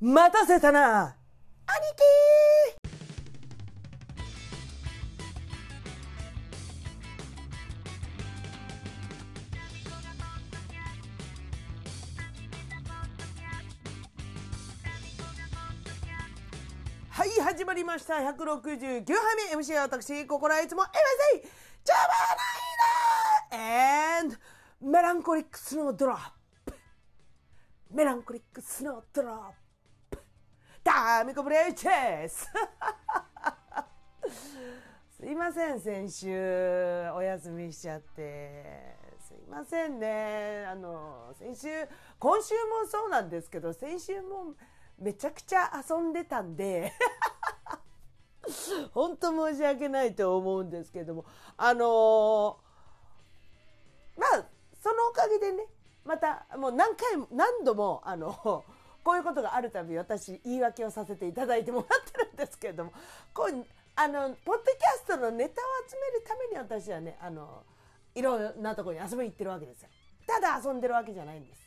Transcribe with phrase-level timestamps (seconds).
[0.00, 1.16] 待たせたな。
[1.66, 2.02] 兄貴。
[17.10, 18.14] はい始まりました。
[18.14, 19.04] 169杯
[19.50, 20.86] 目 MC は私ここらいつも MC
[21.82, 21.96] ジャ
[23.50, 24.36] バナイナ and
[24.80, 25.92] メランコリックスノー。
[25.94, 26.18] ドロッ
[26.64, 26.72] プ
[27.90, 29.67] メランコリックスノードロップ
[30.88, 32.48] タミコブレイチェス。
[35.20, 38.96] すいません先週お休みしちゃって。
[39.20, 40.64] すいませんね。
[40.66, 41.68] あの先週
[42.18, 44.54] 今週もそうなんですけど先週も
[44.96, 46.90] めちゃくちゃ遊んでたんで。
[48.94, 51.26] 本当申し訳ないと思うんですけども。
[51.58, 52.58] あの
[54.16, 54.46] まあ
[54.82, 55.66] そのおかげでね
[56.02, 58.64] またもう何回も何度もあの
[59.08, 62.92] こういうことがあるたび私言い訳をさせていただいてもらってるんですけれども
[63.32, 63.64] こう
[63.96, 67.62] あのポッドキャストのネタを集めるために私はねあの
[68.14, 69.88] いろんなところに遊びに行ってるわけですよ。
[70.26, 71.60] ただ遊んでるわけじゃないんです。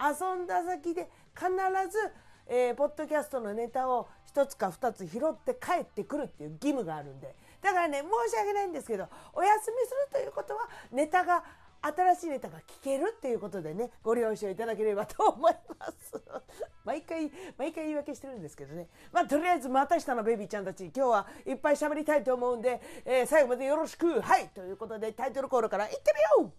[0.00, 1.46] 遊んだ先で必
[1.92, 2.12] ず、
[2.48, 11.44] えーポッドキャストのネタを一つか二つ拾って帰ってくるっていう義務があるんでだからね申し訳ないんですけどお休みするということはネタが
[11.82, 16.20] 新しいネタが聞けるっていうことでねご了承いただければと思います。
[16.84, 18.88] 毎回毎回言い訳してるんですけどね。
[19.12, 24.20] まあとりあえずまた下のベビーちゃんたち今日はいっぱい喋りたいと思うんで、えー最後までよろしく。
[24.20, 24.48] はい。
[24.50, 26.52] ということでタイトルコールからいってみよう。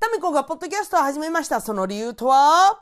[0.00, 1.60] タミコがポッドキャストを始めました。
[1.60, 2.80] その理由とは？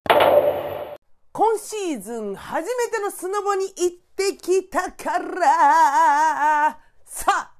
[1.32, 6.78] 今シーズン初めてのスノボに行ってきたから。
[7.04, 7.54] さあ、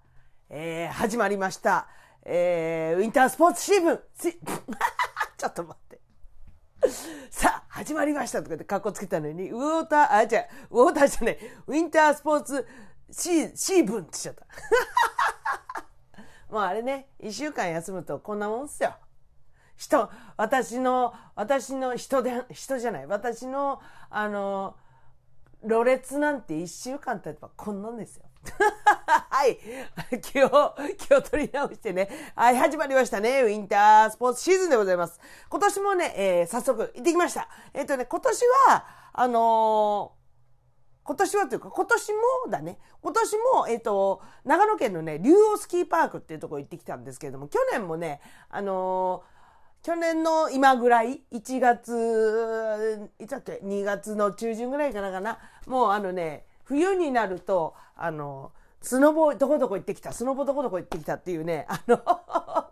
[0.52, 1.86] えー始まりました。
[2.24, 4.00] えーウィンタースポーツシーズン。
[5.38, 6.00] ちょっと待って。
[7.30, 10.28] さあ、始まりましたとかって格好つけたのに、ウォーター、あ、違う、
[10.70, 12.66] ウォーターじゃない、ウィンタースポーツ
[13.12, 14.46] シー、シーブンって言っちゃった。
[16.52, 18.96] もうあれね、一週間休むとこんなもんっすよ。
[19.76, 24.76] 人、私の、私の人で、人じゃない、私の、あの、
[25.62, 28.24] ろれつなんて一週間経てばこんなんですよ。
[28.42, 29.58] はい。
[30.34, 32.08] 今日、今日取り直してね。
[32.34, 33.42] はい、始まりましたね。
[33.42, 35.20] ウィンタースポーツシーズンでございます。
[35.48, 37.48] 今年もね、えー早速行ってきました。
[37.74, 40.20] えっ、とね、今年は、あのー
[41.02, 42.18] 今年はというか、今年も
[42.50, 42.78] だね。
[43.02, 49.24] 今年も、えっ、と、長野県のね、竜王スキーパークっていうとこ行ってきたんですけれども、去年もね、あの
[49.82, 55.38] 去年の今ぐらい、1月、いつだっけ ?2 月の中旬ぐらいかなかな。
[55.66, 61.98] もうあのね、冬になると、あの、スノボどこどこ行ってきた、スノボどこどこ行ってきたっていうね、あの、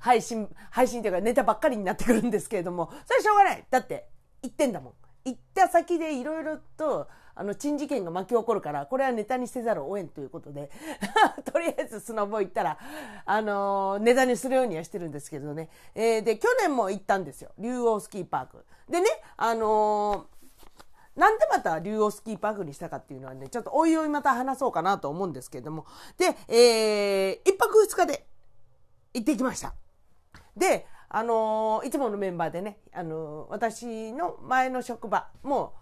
[0.00, 3.64] 配信、配信というかネタばっかりになってくるんですけれども、それしょうがない。
[3.70, 4.08] だって、
[4.42, 4.94] 行ってんだもん。
[5.24, 10.68] 行った先でいろいろと、あの、珍事件が巻き起こるから、これはネタにせざるを得んということで、
[11.46, 12.76] とりあえずスノボ行ったら、
[13.24, 15.70] あのネタにするようにはしてるんですけどね。
[15.94, 17.52] えーで、去年も行ったんですよ。
[17.56, 18.66] 竜王スキーパーク。
[18.88, 20.41] でね、あのー
[21.16, 25.86] なんでまた竜王スキーパークにしたかっていうのはね、ちょっとおいおいまた話そうかなと思うんですけれども。
[26.16, 28.26] で、えー、一泊二日で
[29.14, 29.74] 行ってきました。
[30.56, 35.74] で、あのーいつものメンバーでね、あのー私の前の職場、も、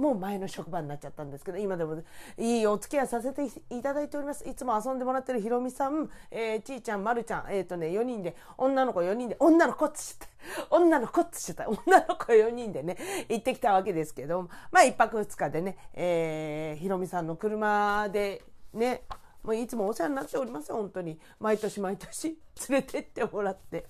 [0.00, 2.02] もう前の職場になっちゃったんですけど、今でも
[2.38, 4.48] いいお付き合いさせていただいております。
[4.48, 10.66] いつも遊んでもらってるひろみさん、えー、ちーちゃん、まるちゃん、えっ、とね、4人で、女の子4人で、女の子って言って。
[10.70, 11.64] 女の子っつって。
[11.66, 12.96] 女の子4人でね、
[13.28, 19.02] 行ってきたわけですけど、まあ1泊2日でね、えー、ひろみさんの車でね、
[19.42, 21.18] もういつもお世話になっております、本当に。
[21.38, 23.86] 毎年毎年 連れてってもらって。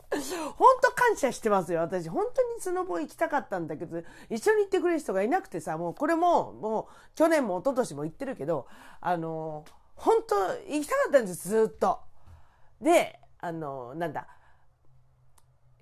[0.56, 2.08] 本当感謝してますよ、私。
[2.08, 8.66] 本当にスノボ行きたかったんだけど、一緒に行ってくれる人がいなくてさ、もうこれも、もう去年も一昨年も行ってるけど、
[9.00, 9.64] あの、
[9.96, 10.36] 本当
[10.68, 12.00] 行きたかったんです、ずっと。
[12.80, 14.28] で、あの、なんだ、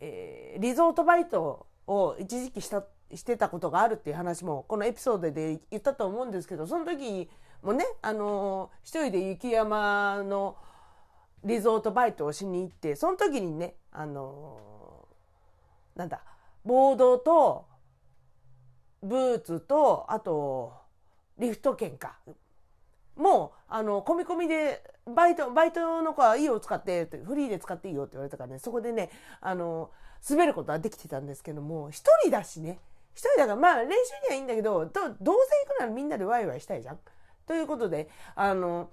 [0.00, 2.84] えーリゾートバイトを一時期した
[3.14, 7.30] してたことがあるっていう話もこのエピソードで言ったと思うんですけどその時に
[7.62, 10.56] もねあのー一人で雪山の
[11.44, 16.20] リゾートバイトをしに行ってその時にねあのーなんだ
[16.64, 17.66] ボードと
[19.02, 20.72] ブーツとあと
[21.38, 22.18] リフト券か
[23.16, 29.10] もうあの込み込みでバイトバイトの子はいいよ使ってフリーで使っていいよって言われたからねそこでね
[29.40, 29.90] あの
[30.28, 32.78] 滑ることはできてたんですけども一人だしね
[33.14, 33.94] 一人だからまあ練習
[34.24, 35.34] にはいいんだけどどどうせ行
[35.76, 36.98] くならみんなでワイワイしたいじゃん。
[37.48, 38.90] ということであの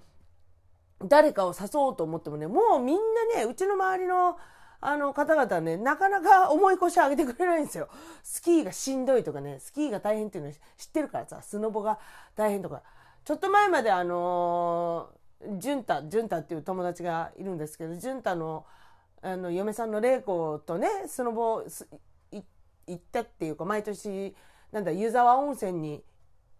[1.04, 4.38] 誰かを誘おうと思ってもねもうみんなねうちの周りの
[4.80, 7.88] あの方々はね、なかなか重い腰上げてくれないんですよ。
[8.22, 10.60] スキーがしんどいとかね、スキーが大変っていうの知っ
[10.92, 11.98] てるからさ、スノボが
[12.34, 12.82] 大変とか。
[13.24, 18.66] ちょっと前まであのー、ジュンタ、ジュンタっていう友達がいるんですけど、ジュンタの、
[19.22, 21.64] あの、嫁さんの玲子とね、スノボ
[22.30, 22.44] 行
[22.92, 24.36] ったっていうか、毎年、
[24.70, 26.04] なんだ、湯沢温泉に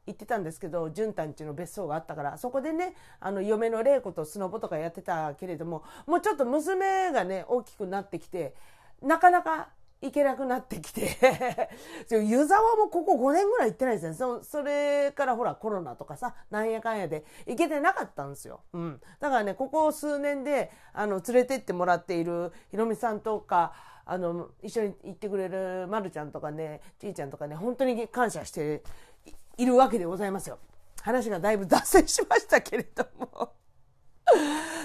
[0.07, 8.55] 行ってたんですけど潤太んちの別荘があったからそこでねあの嫁の玲子とスノボとかやってたけれどももうちょっと娘がね大きくなってきて
[9.03, 9.69] なかなか
[10.03, 11.71] 行けなくなってきて
[12.11, 14.15] 湯沢もここ5年ぐらい行ってないですね。
[14.15, 23.73] そそれからほらコロナとかさなんやかんやで行けてなかったんですよ、うん、だからねここ数年であの連れてってもらっているひろみさんとか
[24.05, 28.85] あの一緒に行ってくれるまるちゃんとかねちいちゃんとかね本当に感謝して
[29.57, 30.59] いるわけでございますよ。
[31.03, 33.53] 話がだいぶ脱線しましたけれども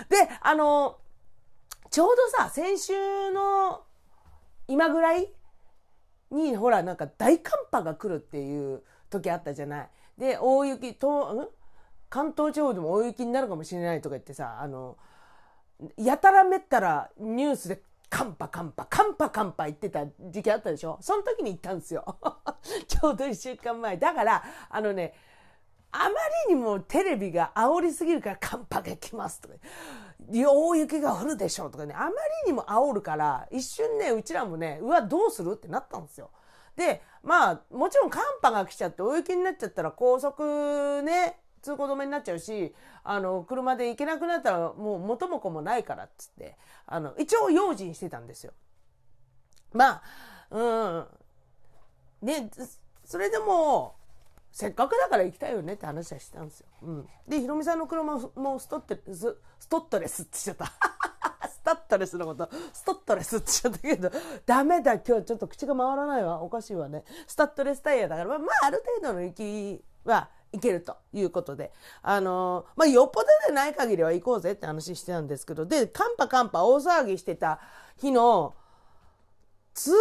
[0.09, 0.97] で、あの、
[1.89, 3.81] ちょうどさ、先週の
[4.67, 5.31] 今ぐらい
[6.29, 9.89] に、ほら、なんか大寒波が来るっていう時あったじゃない。
[10.17, 11.49] で、大雪、と、ん？
[12.09, 14.97] 関東地方でも大雪になるかもしれないとか言ってさ、あの、
[15.97, 20.97] やたらめったらニュースで寒波寒波寒波寒波言ってた時期あったでしょ？
[21.01, 22.03] その時に行ったんですよ。
[22.87, 23.97] ちょうど1週間前。
[23.97, 25.13] だからあのね
[25.93, 26.09] あま
[26.49, 29.55] りにもテレビが煽りすぎるから寒波が来ますとか。
[30.29, 31.95] 大雪が降るでしょうとかね。
[31.95, 32.13] あまり
[32.47, 36.29] にも煽るから一瞬ねうちらもねうわどうするってなったんですよ。
[36.75, 42.73] でまあもちろん寒波が来ちゃって大雪になっちゃったら高速ね通行止めになっちゃうし
[43.03, 48.53] あの車で行けなくなったらもう元も子もないからっつってあの一応用心してたんですよ。
[49.73, 50.03] まあ
[50.51, 52.49] うんね
[53.05, 53.95] それでも
[54.51, 56.67] せっかくだから行きたいよねって話はしてたんですよ。
[56.81, 60.71] うん、でひろみさんの車もストットレスストットレスって言っちゃった。
[61.61, 64.11] スタッドレスのこと、ストットレスって言っちゃったけど、
[64.47, 66.41] ダメだ、今日ちょっと口が回らないわ。
[66.41, 67.03] おかしいわね。
[67.27, 71.71] スタッドレスタイヤだから、まあ、まあ、ある程度の雪はいけるということで、
[72.01, 77.59] あのまあ、よっぽどでない限りは行こうぜって話してたんですけど、で、カンパカンパ大騒ぎしてた
[77.97, 78.53] 日の、
[79.73, 79.97] 次の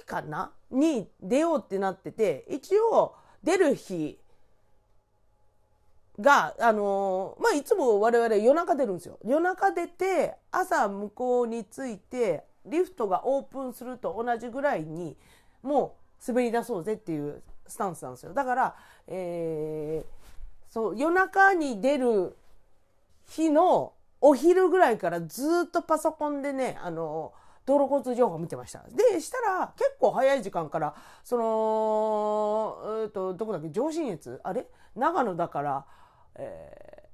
[0.00, 4.18] 日かなに出ようってなってて、一応出る日
[6.20, 9.18] が、あのまあ、いつも我々夜中出るんですよ。
[9.24, 15.16] 夜中出て、朝向こうに着いて、リフトがオープンすると同じぐらいに、
[15.62, 18.34] もう滑り出そうぜっていうスタンスなんですよ。
[18.34, 18.76] だから、
[19.06, 22.36] えー、そう夜中に出る
[23.26, 27.32] 日のお昼ぐらいからずっとパソコンでねあの
[27.66, 28.82] 道路交通情報見てました。
[29.12, 33.70] でしたら結構早い時間からそのえっ、ー、とどこだっけ？
[33.70, 34.40] 上信越？
[34.44, 34.66] あれ？
[34.94, 35.86] 長野だから、
[36.36, 37.08] え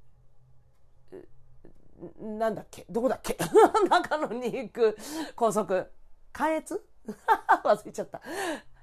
[1.12, 2.84] ー、なんだっけ？
[2.90, 3.36] どこだっけ？
[3.88, 4.96] 長野に行く
[5.36, 5.90] 高速。
[6.32, 6.84] 関越？
[7.64, 8.20] 忘れちゃった。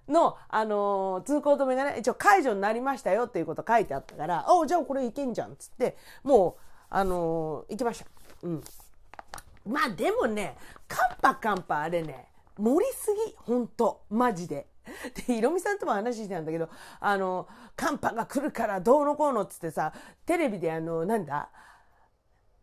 [0.08, 8.06] の、あのー、通行止めがね、一応解除になりましたよっていうこと書いてあったから、おじゃあこれいけんじゃんっつって、もう、あのー、行きました。
[8.44, 8.64] うん。
[9.66, 10.56] まあでもね、
[10.88, 12.28] カンパカンパあれね、
[12.58, 14.68] 盛りすぎ、ほんと、マジで。
[15.14, 16.70] で、ひろみさんとも話してたんだけど、
[17.00, 19.94] あの、寒波が来るからどうのこうのっつってさ、
[20.26, 21.50] テレビであの、なんだ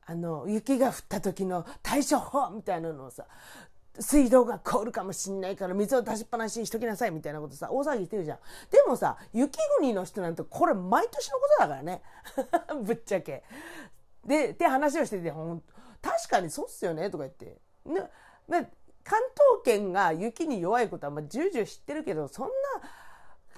[0.07, 3.27] あの、雪が降った時の対処法みたいなのをさ、
[4.01, 8.39] 水道が凍るかもしんないから水を出しっぱなしにしときなさいみたいなことさ、大騒ぎしてるじゃん。
[8.71, 12.03] でもさ、雪国の人なんてこれ毎年のことだからね。
[12.83, 13.45] ぶっちゃけ。
[14.27, 15.63] で、って話をしてて、ほん
[16.03, 17.61] 確かにそうっすよねとか言って。
[17.87, 18.01] ね、
[18.49, 18.73] ね
[19.05, 19.21] 関
[19.55, 22.53] 東圏が雪に弱いことはまあ重々知ってるけど、そんな、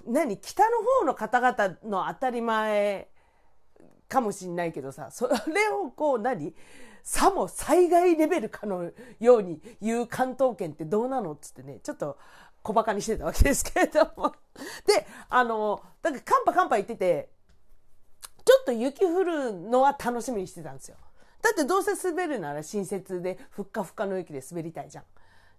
[0.07, 3.09] 何北の方の方々の当たり前
[4.09, 5.35] かもしんないけどさ、それ
[5.71, 6.55] をこう何？
[7.07, 12.19] さも災害レベルかのように言う関東圏ってどうなのっつってね、ちょっと
[12.65, 14.35] 小馬鹿にしてたわけですけれども。
[14.85, 17.31] で、あの、だからカンパカンパ言ってて、
[18.45, 20.97] ちょっと雪降るのは楽しみにしてたんですよ。
[21.43, 25.05] だってどうせ滑るなら新雪でふっかふかの雪で滑りたいじゃん。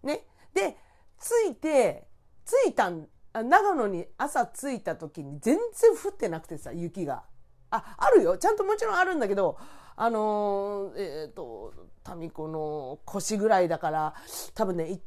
[0.06, 0.26] ね。
[0.54, 0.76] で、
[1.18, 2.10] 着いて、
[2.46, 7.24] 着いたん、長野に朝着いた時に全然降ってなくてさ、雪が。
[7.70, 8.38] あ、あるよ。
[8.38, 9.58] ちゃんともちろんあるんだけど、
[10.00, 11.74] あの、えっ、ー、と、
[12.16, 14.14] 民子の腰ぐらいだから、
[14.54, 15.02] 多分ね、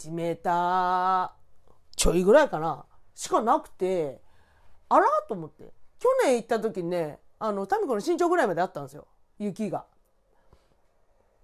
[0.00, 1.30] 1メーター
[1.96, 2.84] ちょいぐらいかな、
[3.14, 4.20] しかなくて、
[4.88, 5.72] あらと思って。
[6.00, 9.06] 去年行った時にね、あの、民子の身長ぐらいまであったんですよ。
[9.38, 9.86] 雪が。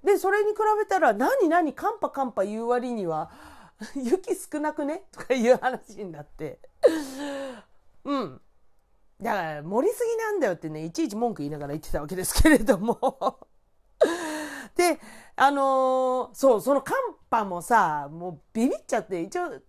[0.02, 3.30] で、それに比べたら、何何カンパカンパ言う割には、
[3.94, 5.04] 雪少なくね？
[5.12, 6.58] とかいう話になって。
[8.04, 8.40] うん。
[9.20, 13.48] だから盛りすぎなんだよってねいちいち文句言いながら言ってたわけですけれども
[14.76, 15.00] で、
[15.36, 16.96] あのーそう、その寒
[17.30, 19.60] 波もさ、もうビビっちゃって、一応調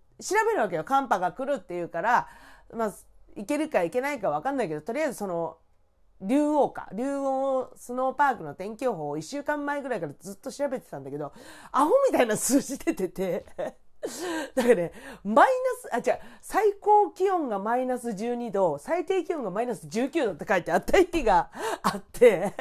[0.46, 0.84] べるわけよ。
[0.84, 2.28] 寒波が来るっていうから、
[2.74, 2.94] まあ、
[3.34, 5.56] 行けるか行けないかわかんないけど、とりあえずその、
[6.20, 6.88] 竜王か。
[6.92, 11.32] 竜王スノーパークの天気予報を1週間前ぐらいからずっと調べてたんだけど、
[11.72, 13.46] アホみたいな数字出てて、
[14.54, 14.92] だからね、
[15.24, 15.48] マイ
[15.92, 21.50] ナス、あ、違う、最高気温がマイナス12度、最低気温がマイナス19度って書いてあった日が
[21.82, 22.52] あって、はっ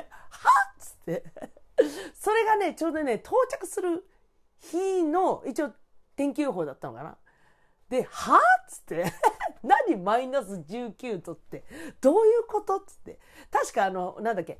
[0.79, 1.23] つって。
[2.15, 4.07] それがね、ちょうどね、到着する
[4.59, 5.71] 日の、一応
[6.15, 7.17] 天気予報だったのかな。
[7.89, 9.05] で、はっつって、
[9.63, 11.63] 何マイナス19度って、
[12.01, 13.19] どういうことっつって。
[13.51, 14.59] 確かあの、なんだっけ、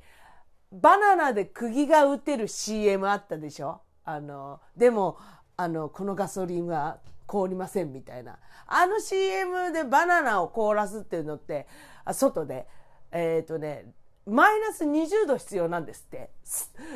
[0.70, 5.18] バナナで釘が打てる CM あったでしょあの、でも、
[5.60, 8.38] あの、このガソリンは凍りませんみたいな。
[8.68, 11.66] あの CM でバナナを凍らすっていうのって、
[12.12, 12.68] 外で、
[13.10, 13.92] えっ、とね、
[14.24, 16.30] マイナス20度必要なんですって。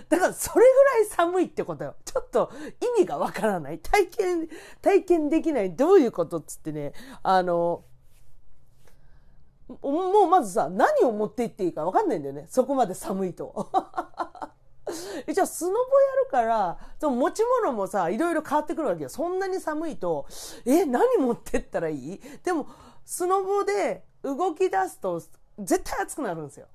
[0.08, 1.96] だからそれぐらい寒いってことよ。
[2.04, 2.52] ちょっと
[2.98, 3.80] 意味がわからない。
[3.80, 4.48] 体験、
[4.80, 5.74] 体験できない。
[5.74, 6.92] どういうことっつってね、
[7.24, 7.82] あの、
[9.82, 12.46] もうまずさ、何を持って行っていいかわかんないんだよね。
[12.48, 13.72] そこまで寒いと。
[15.32, 15.84] じゃあスノボや
[16.24, 19.08] るから、その持ち物もさ、いろいろ変わってくるわけよ。
[19.08, 20.26] そんなに寒いと、
[20.64, 22.20] え、何持ってったらいい？
[22.42, 22.68] でも、
[23.04, 25.20] スノボで動き出すと、
[25.58, 26.66] 絶対暑くなるんですよ。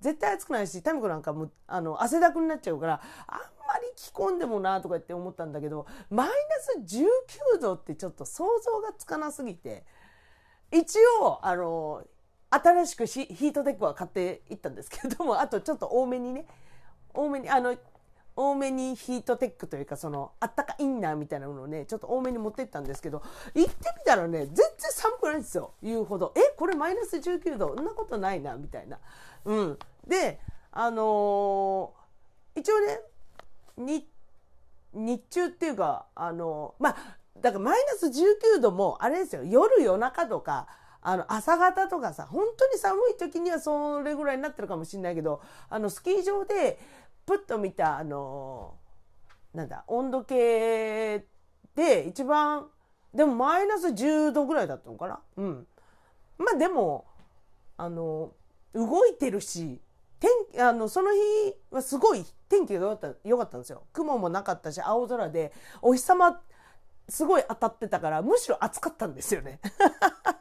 [0.00, 6.96] 絶対暑くないし、タミコなんかも、あの、汗だくになっちゃうから、あんまり着込んでもなとかって思ったんだけど、マイナス
[7.56, 9.84] 19度ってちょっと想像がつかなすぎて、
[10.72, 12.02] 一応、あの、
[12.50, 16.46] 新しくヒヒートテックは買っていったんですけれども、あとちょっと多めにね、
[17.14, 17.76] 多めに、あの、
[18.34, 23.22] 多めにヒートテックというか、その、あったかインナーみたいなものをね、ちょっと多めに持ってったんですけど、
[23.54, 26.32] 行ってみたらね、全然寒くないんですよ、言うほど。
[26.36, 28.98] え、これマイナス19度、そんなことないな、みたいな。
[29.44, 29.78] うん。
[30.06, 30.40] で、
[30.70, 32.02] あのー
[32.54, 33.00] 一応ね、
[33.78, 34.06] に、
[34.92, 36.96] 日中っていうか、あのーまあ、
[37.40, 40.66] だからマイナス19度も、あれですよ、夜夜中とか、
[41.02, 46.78] あの、朝方とかさ、本当に寒い時にはそれぐらいになってるかもしれないけど、あの、スキー場で、
[47.32, 51.26] プッと見た、あのーなんだ、温度計
[51.74, 52.68] で一番、
[53.14, 55.20] でもマイナス10度ぐらいだったのかな？
[55.36, 55.66] うん。
[56.38, 57.06] まあでも、
[57.76, 58.32] あの、
[58.74, 59.80] 動いてるし、
[60.54, 61.18] 天、あの、その日
[61.70, 63.82] はすごい天気が良かった、良かったんですよ。
[63.92, 66.40] 雲もなかったし、青空で、お日様、
[67.08, 69.60] すごい当たってたから、むしろ暑かったんですよね。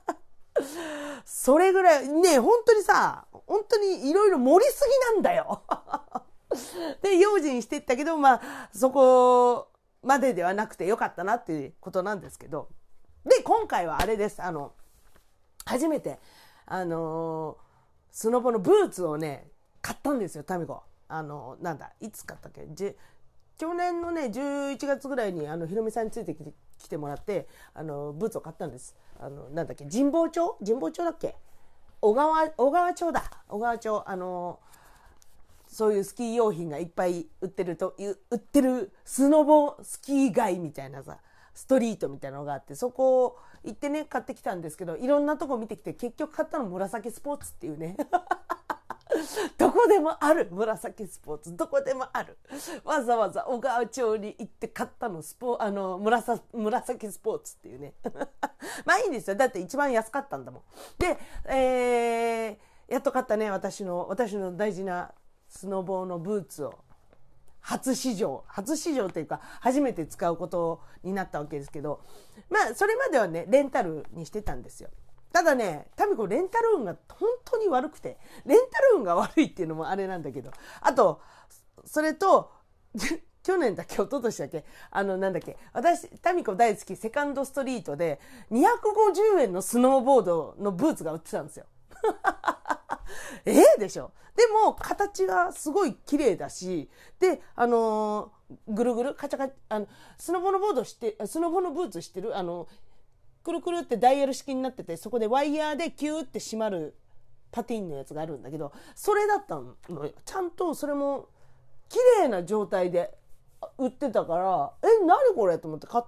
[1.25, 5.63] それぐらい、ね、本当にさ、本当にいろいろ盛りすぎなんだよ。
[7.01, 9.70] で、用心していったけど、まあ、そこ
[10.03, 12.70] までではなくてよかったなっていうことなんですけど。
[13.25, 14.41] で、今回はあれです。
[14.41, 14.74] あの、
[15.65, 16.20] 初めて、
[16.65, 17.58] あの
[18.10, 19.48] スノボのブーツをね、
[19.81, 20.84] 買ったんですよ、タミコ。
[21.08, 22.67] あの、なんだ、いつ買ったっけ？
[22.72, 22.96] じ
[23.58, 28.96] 去年のね、11月ぐらいに、あの、ひろみさんについてきて来てもらって、あの、ブーツを買ったんです。
[29.20, 30.58] あの、なんだっけ、神保町？
[30.65, 31.36] 神保町だっけ？
[32.01, 33.24] 小川、小川町だ。
[33.48, 34.60] 小川町、あの、
[35.71, 37.95] そういうスキー用品がいっぱい売ってると、
[38.29, 41.19] 売ってるスノボスキー街みたいなさ、
[41.53, 47.95] ストリートみたいなのがあって、そこ行ってね、買ってきたんですけど、いろんなとこ見てきて、結局買ったの紫スポーツっていうね。
[49.57, 51.55] どこでもある紫スポーツ。
[51.55, 52.37] どこでもある。
[52.83, 57.93] わざわざ小川町に行って買ったのスポあの紫紫スポーツっていうね。
[58.83, 59.35] まあいいんですよ。
[59.37, 60.61] だって一番安かったんだもん。
[60.97, 65.13] で、えー、やっと買ったね私の私の大事な
[65.51, 66.79] スノボーのブーツを
[67.60, 72.01] 初試乗初試乗というか初めて使うことになったわけですけど
[72.50, 74.89] まあそれまではねレンタルにしてたんですよ
[75.31, 81.22] ただね、タミコレンタル運が本当に悪くて、レンタル運が悪いっていうのもあれなんだけど、あと、
[81.86, 82.51] それと、
[83.41, 88.20] 去年だっけ、一昨年だっけ、あの、なんだっけ、私、タミコ大好きセカンドストリートで、
[88.51, 91.65] 250円のスノーボードのブーツが売ってたんですよ。
[93.46, 96.89] ええでしょでも、形がすごい綺麗だし、
[97.20, 99.88] で、あのーぐるぐる、カチャカチャ、あの、
[100.18, 102.68] スノボのボードして、スノボのブーツ知ってるあの、
[103.44, 106.96] くるくるってダイヤル式になってて、そこでワイヤーでキューって閉まる
[107.51, 110.12] パティンのやつがあるんだけど、それだったのよ。
[110.25, 111.30] ちゃんとそれも
[111.89, 113.18] 綺麗な状態で
[113.77, 115.58] 売ってたから、え、何これ？
[115.58, 116.03] と思って買っ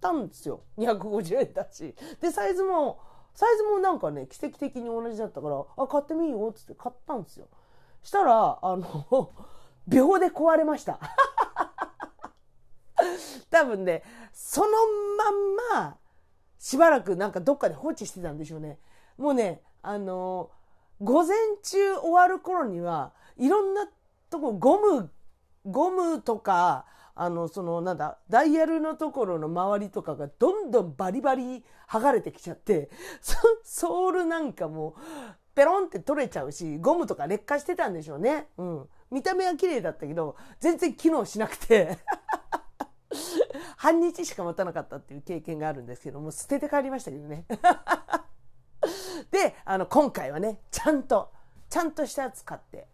[0.00, 0.62] たんですよ。
[0.78, 1.94] 250円だし。
[2.20, 3.00] で、サイズも、
[3.34, 7.48] サイズもなんかね、奇跡的に同じだったから、あ、買ってみようっつって買ったんですよ。
[8.02, 9.32] したら、あの、
[9.88, 10.98] 秒で壊れました。
[13.50, 14.68] 多分ね、その
[15.16, 15.34] まん
[15.82, 15.96] ま、
[16.58, 18.78] しばらくなんかどっかで放置してたんでしょうね。
[19.18, 20.50] もうね、あの
[21.02, 23.88] 午前中終わる頃には、いろんな
[24.30, 25.10] とこ、ゴム
[25.66, 32.90] ゴムとかあのそのなんだダイヤルのところの周りとかがどんどんバリバリ剥がれてきちゃって
[33.62, 34.96] ソールなんかも
[35.54, 38.48] ペロンって取れちゃうしゴムとか劣化してたんでしょうね。
[38.58, 41.98] うん、見た目は綺麗だったけど全然機能しなくて
[43.76, 47.46] 半日しか持たなかったっていう経験があるんですけども捨てて帰りましたけどね。
[49.30, 51.32] であの今回はねちゃんと
[51.70, 52.88] ちゃんとしたやつ買って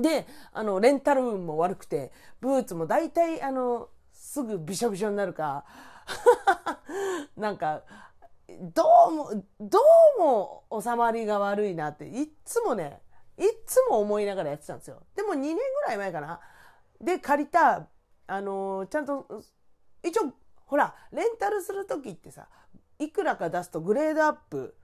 [0.00, 5.64] であのレンタル運も悪くてブーツも大体あのすぐびしょびしょになるか
[7.36, 7.82] なんか
[8.48, 9.78] どうもど
[10.18, 13.02] うも収まりが悪いなっていっつもね
[13.36, 15.02] いっつも思いながらやってたんですよ。
[15.14, 16.40] でも2年ぐらい前かな。
[17.00, 17.86] で借りた
[18.26, 19.42] あのちゃんと
[20.02, 20.32] 一応
[20.66, 22.48] ほらレンタルする時ってさ
[22.98, 24.76] いくらか出すとグレードアップ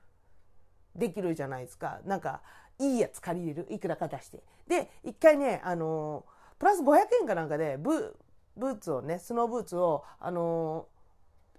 [0.95, 2.01] できるじゃないですか。
[2.05, 2.43] なんか
[2.79, 3.67] いいやつ借りれる？
[3.71, 4.43] いくらか出して。
[4.67, 6.25] で一回ねあの
[6.59, 8.17] プラス500円かなんかでブ
[8.57, 10.87] ブーツをねスノーブーツをあの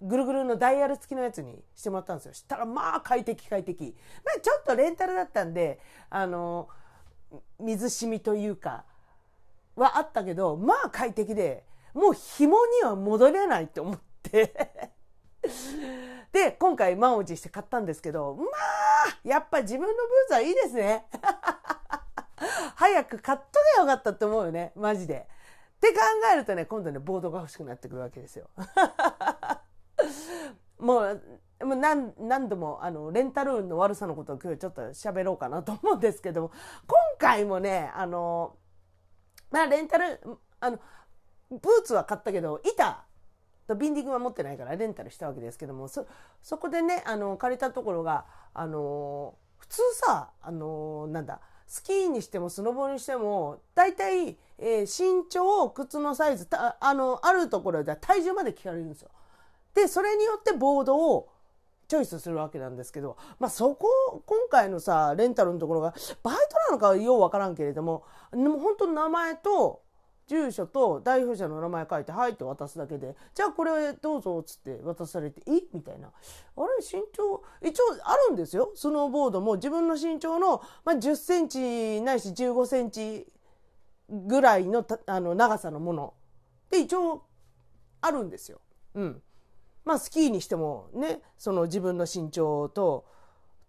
[0.02, 2.34] ぐるぐるのダイヤル付きのやつにしてもらったんですよ。
[2.34, 5.80] したらまあ快適快適、まあ、ちょっとレンタルだったんで
[6.10, 6.68] あの
[7.58, 8.84] 水染みというか
[9.74, 14.90] はあったけどまあ快適でもう紐には戻れないって思って。
[16.36, 18.46] で今回満を持して買ったんですけどまあ
[19.26, 19.96] やっぱ自分のブー
[20.28, 21.06] ツはいいですね
[22.76, 25.26] 早く買っとけばよかったって思うよねマジで。
[25.76, 26.00] って考
[26.32, 28.50] えるとね今度ねボードが欲しくなってくるわけですよ。
[30.78, 31.22] もう
[31.64, 36.50] もう何何度もあのレンタルの悪さのことを今日ちょっと喋ろうかなと思うんですけども
[36.86, 38.58] 今回もねあの
[39.50, 40.20] まあレンタル
[40.60, 40.78] あの
[41.50, 43.05] ブーツは買ったけど板
[43.74, 46.06] ビンディングは持ってないからレンタルしたわけですけどもそ
[46.58, 59.10] こでねあの借りたところがあの普通さあのなんだスキーにしてもスノボにしても大体、えー、身長靴のサイズたあのあるところでは体重まで聞かれるんですよ。
[59.74, 61.28] でそれによってボードを
[61.88, 66.36] チョイスするわけなんですけど、まあ、そこ今回のさレンタルのところがバイ
[66.70, 69.82] トなのかようわからんけれどもでも本当名前と
[70.26, 76.08] 住所と代表者の名前書いて「はい」って渡すだけで「じゃあこれどうぞ」っつって渡されて「えみたいな。
[76.08, 78.72] あれ身長一応あるんですよ。
[78.74, 83.32] スノーボードも自分の身長の、まあ、10センチないし15センチ
[84.08, 86.14] ぐらいのあの長さのもの。
[86.70, 87.22] で一応
[88.00, 88.60] あるんですよ。
[88.94, 89.22] うん、
[89.84, 93.06] まあスキーにしてもねその自分の身長と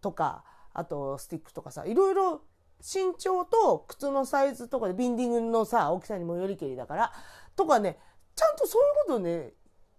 [0.01, 0.43] とか
[0.73, 2.41] あとスティックとかさいろいろ
[2.79, 7.13] 身長と靴のサイズとかでビンディングのさ大きさにもよりけりだから
[7.55, 7.97] とかね
[8.35, 9.53] ちゃんとそういうことね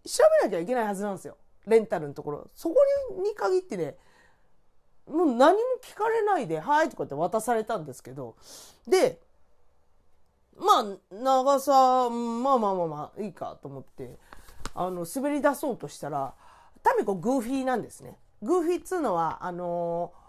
[0.04, 1.36] 調べなきゃいけないはずなんですよ。
[1.66, 2.46] レンタルのところ。
[2.54, 2.76] そこ
[3.22, 3.96] に限ってね
[5.06, 8.36] もう何も聞かれないで「はい」とかって渡されたんですけど。
[8.86, 9.20] で
[10.56, 14.18] まあ長さまあまあまあまあいいかと思って
[14.74, 16.34] あの滑り出そうとしたら
[16.82, 18.18] タミコグーフィーなんですね。
[18.42, 20.27] グーフィーっつうのはあのー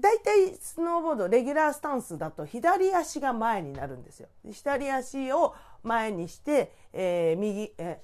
[0.00, 4.28] 大体スノーボードレギュラースタンスだと左足が前になるんですよ。
[4.50, 8.00] 左足を前にして、えー、右、え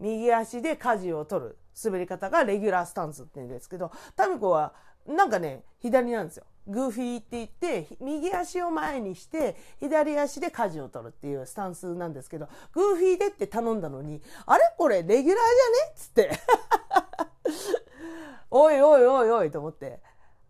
[0.00, 4.74] ー、右足で舵を取る滑り方がレギュラースタンスって言うんですけど、タミコは
[5.06, 6.44] なんかね、左なんですよ。
[6.66, 16.30] グーフィーって言って、右足を前にして、左足で舵を取るっていうスタンスなんですけど、グーフィーでって頼んだのに、あれこれレギュラーじゃねつって。
[18.52, 20.00] おいおいおいおいと思って。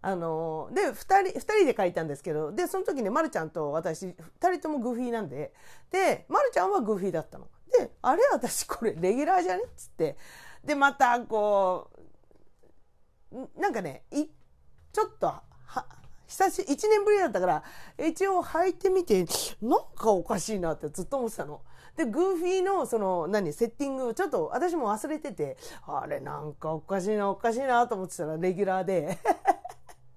[0.02, 5.52] あので2人 ,2 人で書いたんですけどでその時にまるちゃんと私2人ともグーフィーなんで
[5.90, 7.48] でまるちゃんはグーフィーだったの。
[7.70, 10.16] であれ私これレギュラーじゃねっつって
[10.64, 11.90] でまたこ
[13.32, 14.26] うなんかねい
[14.92, 15.42] ちょっとは
[16.26, 17.62] 久し1年ぶりだったから
[17.98, 19.24] 一応履いてみて
[19.60, 21.60] なんかおかしいなってずっと思ってたの。
[21.96, 29.18] でグーフィーのその何セッティングちょっと私も忘れててあれなんかおかしいなおかしいなと思ってたらレギュラーで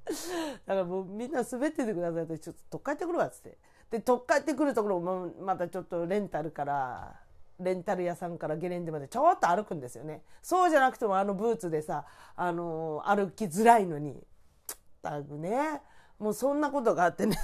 [0.65, 3.57] だからもうみんな滑っててくださいってちょっと取っ帰ってくるわっつって。
[3.89, 7.19] で取っ帰ってくるところもまたちょっとレンタルから
[7.59, 10.23] レンタル屋さんからゲレンデまでちょっと歩くんですよね。
[10.41, 14.19] そうじゃなくてもあのブーツでさ、あのー、歩きづらいのに
[15.01, 15.81] たくね。
[16.19, 17.37] もうそんなことがあってね。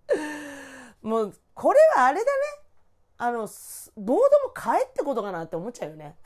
[1.02, 2.30] もうこれはあれだね。
[3.18, 3.50] あのボー
[4.06, 6.16] ドも買えってことかなって思っちゃうよね。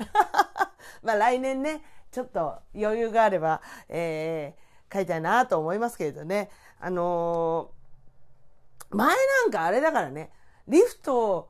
[1.03, 6.51] まあ来年ねちょっと余裕があればえー買いたいなと思いますけれどね。
[6.79, 10.31] あのー、前なんかあれだからね、
[10.69, 11.49] リフト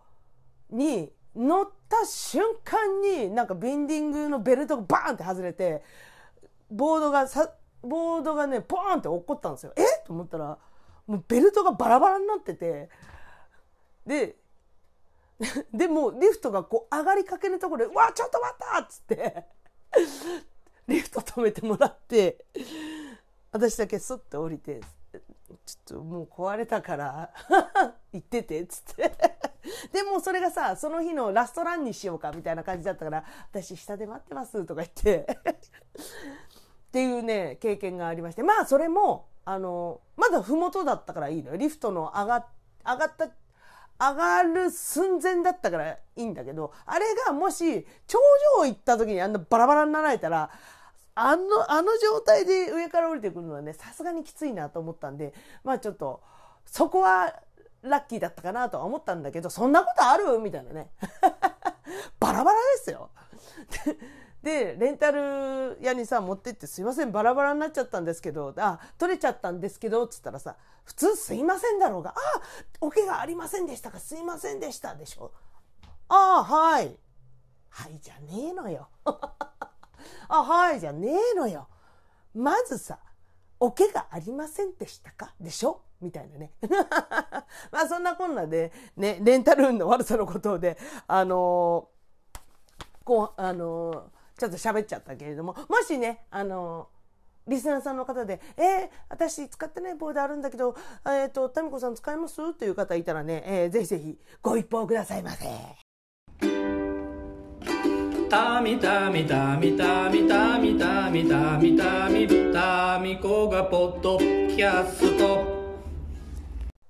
[0.70, 5.82] に乗った瞬間になんかビンディングのベルトがバーンって外れて、
[6.70, 9.72] ボードがさ、ボードがね、ポーンって落っこったんですよ。
[9.76, 10.58] えと思ったら、
[11.06, 12.88] もうベルトがバラバラになってて、
[14.06, 14.36] で、
[15.72, 19.46] でもリフトがこう上がりかけのところで「うわちょっと待った!」っつって
[20.86, 22.44] リフト止めてもらって
[23.52, 24.80] 私だけスッと降りて
[25.66, 27.30] 「ちょっともう壊れたから
[28.12, 29.12] 行ってて」っつって。
[29.92, 35.26] でもそれがさその日のラストランにしようかみたいな感じだったから「私下で待ってます」とか言って。
[36.88, 38.42] っていうね経験がありまして。
[38.42, 41.56] まあそれもあのまだ麓だったからいいのよ。
[41.56, 42.46] リフトの上が
[42.84, 43.28] 上がった
[44.00, 48.18] 上がる寸前だったからいいんだけどあれがもし頂
[48.58, 50.50] 上行った時にあんなバラバラになられたら
[51.14, 56.22] あのあの状態で上から降りてくるのはねさすがにきついなと思ったんでまあちょっと
[56.64, 57.34] そこは
[57.82, 60.38] ラッキーだったかなとは思ったんだけどそんなことある？
[60.38, 60.90] みたいなね
[62.20, 63.10] バラバラですよ。
[64.42, 72.22] でレンタル屋にさ持ってって「すいませんバラバラになっちゃったんですけどあ取れちゃったんですけど」つったらさ普通「すいません」だろうが「あ
[72.80, 75.32] おけがありませんでしたかすいませんでした」でしょ。
[76.08, 76.98] ああはい。
[77.68, 78.88] はいじゃねえのよ。
[80.28, 81.68] あはいじゃねえのよ。
[82.34, 82.98] まずさ
[83.58, 85.34] おけがありませんでしたか？
[85.40, 85.82] でしょ？
[86.00, 86.52] みたいなね。
[87.70, 92.38] まあそんなこんなでねレンタル運の悪さのことであのー、
[93.04, 96.88] こうあのーちょっと喋っちゃったけれども、もしね、あの、
[97.46, 100.74] リスナーさんの方で、えー、私使ってないボードあるんだけど、
[101.06, 102.40] えっ、と、タミコさん使います？
[102.42, 105.89] っていう方いたらね、えー、ぜひぜひご一報くださいませ。
[108.30, 115.44] たみたみたみたみたみたみたみたみたみこがポッドキャスト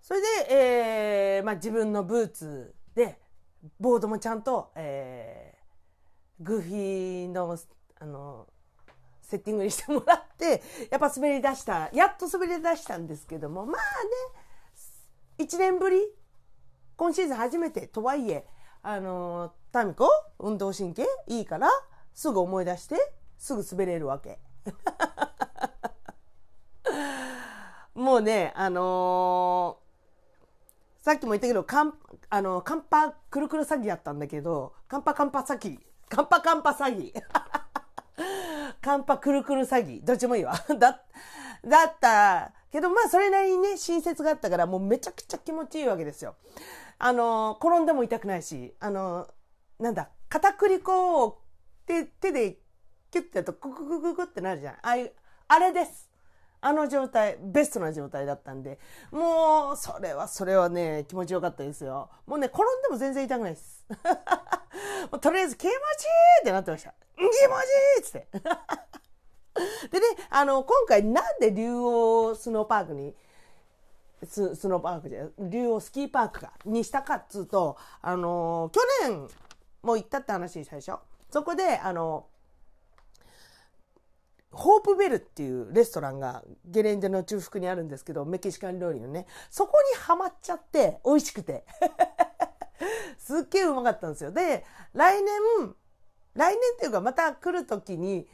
[0.03, 3.19] それで、えーまあ、自分のブーツで
[3.79, 7.59] ボードもちゃんと、えー、グーフィーの
[7.99, 8.47] あの
[9.23, 15.97] セッティングにしてもらってやっぱ滑り出したやっと滑り出したんですけどもまあね1年ぶり
[16.97, 18.45] 今シーズン初めてとはいえ
[18.83, 21.69] あのタミコ運動神経いいから
[22.15, 22.97] すぐ思い出して
[23.39, 24.39] すぐ滑れるわけ。
[27.95, 35.81] もうねあのー、さっきも言ったけどカンあのカンパくるくる詐欺やったんだけどカンパカンパ詐欺
[36.11, 37.13] カンパカンパ詐欺。
[38.83, 40.05] カンパ くるくる詐欺。
[40.05, 40.55] どっちもいいわ。
[40.77, 41.01] だ、
[41.65, 46.35] だったけど、まあそれなりにね、親切があったから、もうめちゃくちゃ気持ちいいわけですよ。
[46.99, 49.29] あの、転んでも痛くないし、あの、
[49.81, 51.43] なんだ、片栗粉を
[51.87, 52.59] 手手で
[53.11, 54.75] キュッてやるとクククククってなるじゃん。
[54.75, 55.13] ああいう、
[55.49, 56.11] あれです。
[56.63, 58.79] あの状態、ベストな状態だったんで、
[59.11, 62.11] もう、それは、それはね、気持ちよかったですよ。
[62.27, 63.87] もうね、転んでも全然痛くないです。
[65.11, 65.79] もうとりあえず気持ちいい
[66.43, 66.95] ってなってました。
[67.17, 68.29] 気持ちいいっつって。
[69.91, 73.17] でね、あの、今回なんで竜王スノーパークに、
[74.25, 79.29] ススノーパークじゃ竜王スキーパークか、にしたかっつうと、あの、去年
[79.83, 82.27] もう行ったって話したでしょそこで、あの、
[84.53, 91.65] ホープベルっていうレストランがゲレンデの中腹にあるんですけど、メキシカン料理のね、そこにはまっちゃって、美味しくて。
[93.19, 94.33] すっげえうまかったんですよ。
[94.33, 95.41] で、来年、
[96.35, 98.29] 来年っていうかまた来る時に、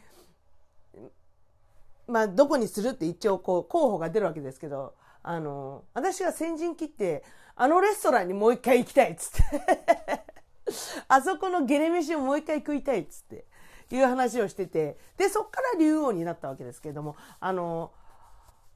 [2.07, 7.25] まあ、どこにするって一応こう候補が出るわけですけど、あの、私が先陣切って、
[7.57, 10.26] あのレストランにもう一回行きたいっつって
[11.09, 13.44] あそこのゲレ飯をもう一回食いたいっつって
[13.90, 17.92] いう話をしてて、で、そっから竜王になったわけですけれども、あの、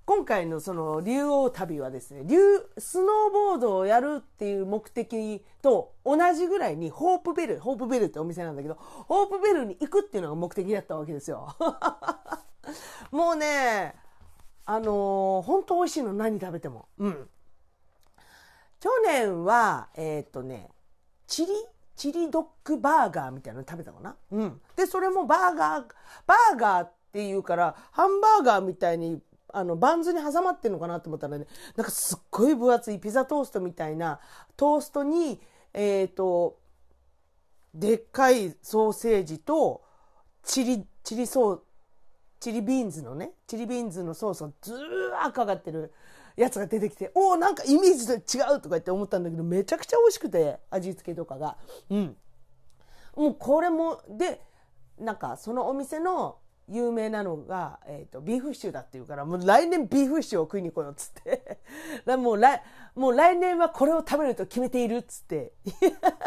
[0.06, 2.36] 今回のその竜王旅はですね、竜、
[2.78, 11.54] スノーボードをやるっていう目的と同じぐらいにホープベル、ホープベルってお店なんだけど、ホープベルに行くっていうのが目的だったわけですよ。
[13.12, 13.94] もうね、
[14.64, 16.88] あのー、本当美味しいの何食べても。
[16.98, 17.30] うん。
[18.80, 20.70] 去年は、えー、っとね、
[21.26, 21.52] チリ
[22.00, 24.16] チリドッグバーガーみたいなの食べたかな？
[24.32, 24.60] うん。
[24.74, 25.84] で、それもバーガー、
[26.26, 29.20] バーガーっていうから、ハンバーガーみたいに
[29.52, 34.18] あの、バンズに挟まってんのかなと思ったらね、なんかすっごい分厚いピザトーストみたいな
[34.56, 35.42] トーストに、
[35.74, 36.58] えっ、ー、と、
[37.74, 39.82] でっかいソーセージと、
[40.42, 41.60] チリ、チリソー、
[42.40, 45.92] チリビーンズのね、チリビーンズのソースがずーっかかってる
[46.42, 51.56] やつが出てきて、おおなんかイメージと違うとか言って思ったんだけど、めちゃくちゃ美味しくて、味付けとかが。
[51.90, 52.16] うん。
[53.16, 54.40] もうこれも、で、
[54.98, 61.58] なんかそのお店の有名なのが、えーと、ビーフシチューだっていうからもう来年ビーフシチューを食いに来ようっつって
[62.16, 62.62] もう来
[62.94, 65.52] もう来年はこれを食べると決めているっつって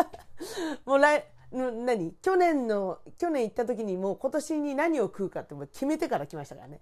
[0.86, 2.14] もう来何？
[2.22, 6.82] 去年の去年行った時にもう今年に何を食うかってもう決めてから来ましたからね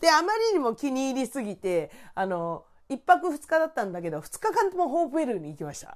[0.00, 5.94] であまりにも気に入りすぎてあの一泊二日だったんだけど、二日間ともホープウェルに行きました。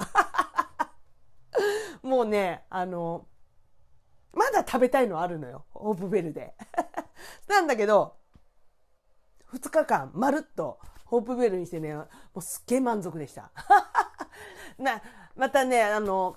[2.02, 3.26] もうね、あの、
[4.34, 5.64] まだ食べたいのあるのよ。
[5.70, 6.54] ホープウェルで。
[7.48, 8.16] なんだけど、
[9.46, 13.50] 二日間まるっとホープウェルにしてね、もうすっげえ満足でした。
[14.76, 15.02] な、
[15.34, 16.36] またね、あの、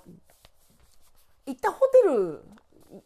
[1.44, 2.44] 行ったホテル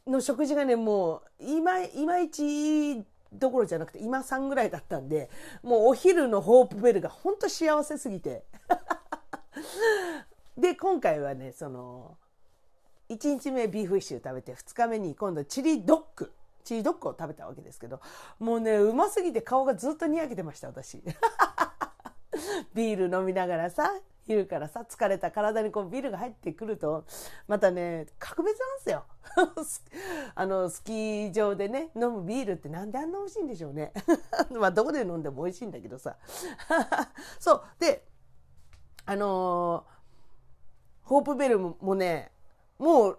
[0.06, 5.30] の食事がね、もう、いま、いまいちどころじゃなくて、今3ぐらいだったんで、
[5.62, 8.44] もうお昼のホープベルが本当幸せすぎて。
[10.56, 12.16] で、今回はね、その、
[13.08, 16.32] 1日目ビーフシチュー食べて、2日目に今度チリドッグ。
[16.64, 18.00] チリドッグを食べたわけですけど、
[18.38, 21.02] もうね、うますぎて顔がずっとにやけてました、私。
[22.74, 23.90] ビール飲みながらさ、
[24.26, 27.04] 昼からさ、疲れた体にこうビルが入ってくると、
[27.48, 29.04] またね、格別なんですよ。
[30.35, 33.92] あの、スキー場でね、飲むビールってなんであんな美味しいんでしょうね。
[34.52, 36.16] まあ、どこで飲んでも美味しいんだけどさ。
[37.38, 37.62] そう。
[37.78, 38.04] で、
[39.06, 42.33] あのー、ホープベルもね、
[42.78, 43.18] もう、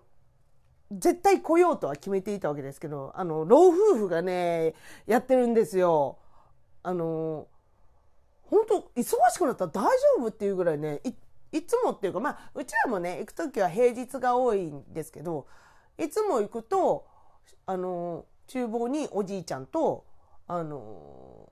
[0.92, 6.18] 絶対来ようとは決めていたわけですけど、あの、老夫婦がね、やってるんですよ。
[6.84, 7.48] あの、
[8.52, 11.14] 本当忙しくなったら大丈夫っていうぐらいね、い、
[11.58, 15.48] いつもっていうか、まあ、うちらもね、行く時は平日が多いんですけど、
[15.98, 17.08] いつも行くと、
[17.66, 20.06] あの、厨房におじいちゃんと、
[20.48, 21.50] あの、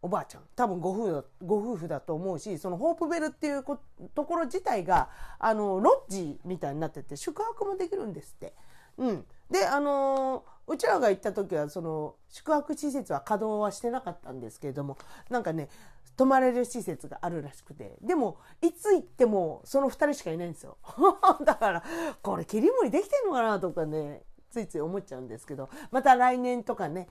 [0.00, 8.54] おばあちゃん多分ご夫婦だご夫婦だと思うしそのホープベルっていうところ自体があのロッジみたいになってて宿泊もできるんですって。
[8.96, 14.98] うん、であのうちらが行った時はその宿泊施設は稼働はしてなかったんですけれども
[15.30, 15.68] なんかね
[16.16, 17.96] 泊まれる施設があるらしくて。
[18.02, 20.76] でもいつ行ってもその2人しかいないんですよ。
[21.44, 21.84] だから
[22.22, 25.68] これ切り盛りできてんのかなとかねついつい思っちゃうんですけど。
[25.90, 27.08] また来年とかね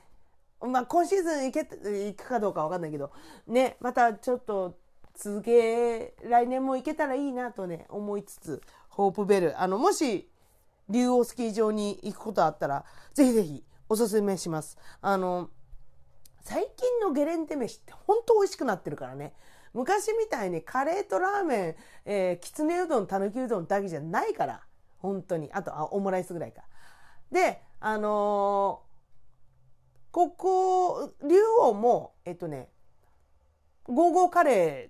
[0.59, 1.65] まあ、今シーズン行け
[2.09, 3.11] 行くかどうかわかんないけど、
[3.45, 4.75] ね、またちょっと
[5.13, 10.29] 続け、来年も行けたらいいなとね、思いつつ、ホープベル、あの、もし、
[10.89, 14.77] 竜王スキー場に行くことあったら、ぜひぜひおすすめします。
[15.01, 15.49] あの、
[16.41, 19.33] 最近のゲレンデ飯って本当美味しくなってるからね。
[19.73, 24.63] 昔みたいにカレーとラーメン、えー、きつねうどん、たぬきうどんだけじゃないから。
[24.99, 25.51] 本当に。
[25.53, 26.63] あと、あオムライスぐらいか。
[27.31, 28.81] で、あの
[30.11, 32.69] ここ、竜王も、えっとね、
[33.83, 34.89] ゴーゴーカレ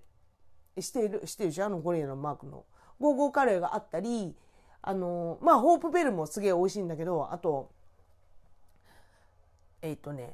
[0.78, 1.66] ーしてる、してるでしょ？
[1.66, 2.66] あのゴリラのマークの。
[3.00, 4.38] ゴーゴーカレーがあったり、
[4.88, 7.74] あの、まあ、ホープベルもすげえ美味しいんだけど、あと、
[9.82, 10.34] えっとね、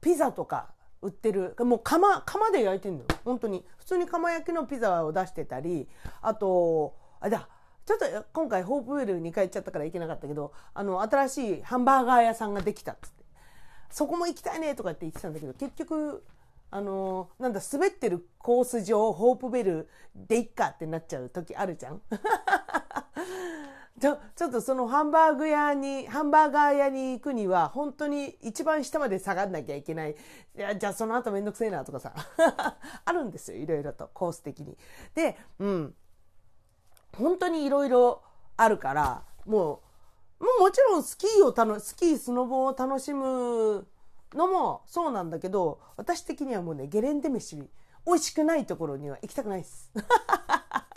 [0.00, 3.04] ピザとか売ってる、もう釜、釜で焼いてんの。
[3.24, 3.64] 本当に。
[3.76, 5.88] 普通に釜焼きのピザを出してたり、
[6.20, 7.48] あと、あれだ、
[7.86, 13.24] ちょっと今回ホープベル2回行っちゃったから行けなかったけど、あの、新しいハンバーガー屋さんができたっつって。
[13.88, 16.24] そこも行きたいねとかって言ってたんだけど、結局、
[16.72, 22.02] あのなんだ、滑ってるコース上、ホープベルでいっかってなっちゃう時あるじゃん
[24.00, 30.12] ちょ、ちょっとそのハンバーグ屋に、ハンバーガー屋に行くには、本当に一番下まで下がんなきゃいけない。
[30.12, 30.16] い
[30.54, 32.12] や、じゃあその後めんどくせえなとかさ。
[33.04, 34.76] あるんですよ、いろいろと、コース的に。
[35.14, 35.94] で、うん。
[37.16, 38.22] 本当にいろいろ
[38.56, 39.82] あるから、も
[40.40, 43.86] う、ももちろんスキーを楽スキースノボを楽しむ
[44.34, 47.56] のもそうなんだけど私的にはもうねゲレンデ飯
[48.06, 49.90] 美味しくないところには行きたくないです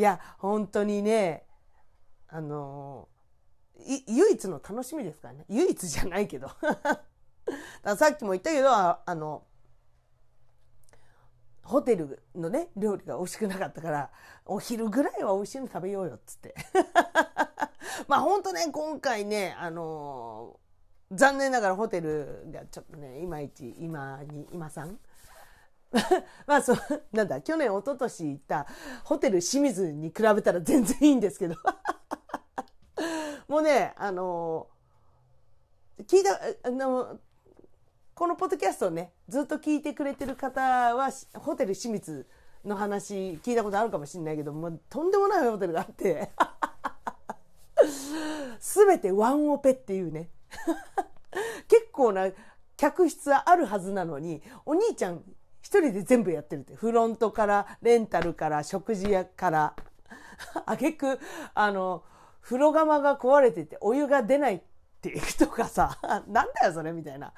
[0.00, 1.44] いや本当にね
[2.28, 3.06] あの
[4.08, 6.48] 唯一の楽しみですからね唯一じゃないけど
[7.96, 9.42] さっきも言ったけどあの
[11.62, 14.10] ホテルのね、料理が美味しくなかったから、
[14.44, 16.54] お昼ぐらいは美味しいの食べようよ、っつって。
[18.08, 24.98] まあ本当ね、今回ね、あのー、残念ながらホテルがちょっとね、いまいち、今に、今さん
[26.46, 26.76] まあそう、
[27.12, 28.66] なんだ、去年、一昨年行った
[29.04, 31.56] ホテル清水に比べたら全然いいんですけど。
[33.48, 34.68] もうね、あの、
[36.02, 37.18] 聞いた、あの、
[38.14, 42.28] このポッドキャストをね、ずっと聞いてくれてる方は、ホテル清水
[42.64, 46.30] の話聞いたことあるかもしれないけど、もうとんでもないホテルがあって、
[48.60, 50.28] すべてワンオペっていうね。
[51.66, 52.30] 結構な
[52.76, 55.24] 客室はあるはずなのに、お兄ちゃん
[55.70, 56.74] 一人で全部やってるって。
[56.74, 59.76] フロントから、レンタルから、食事屋から。
[60.66, 61.20] あげく、
[61.54, 62.02] あの、
[62.42, 64.62] 風呂釜が壊れててお湯が出ないっ
[65.00, 67.32] ていうとかさ、 なんだよそれみたいな。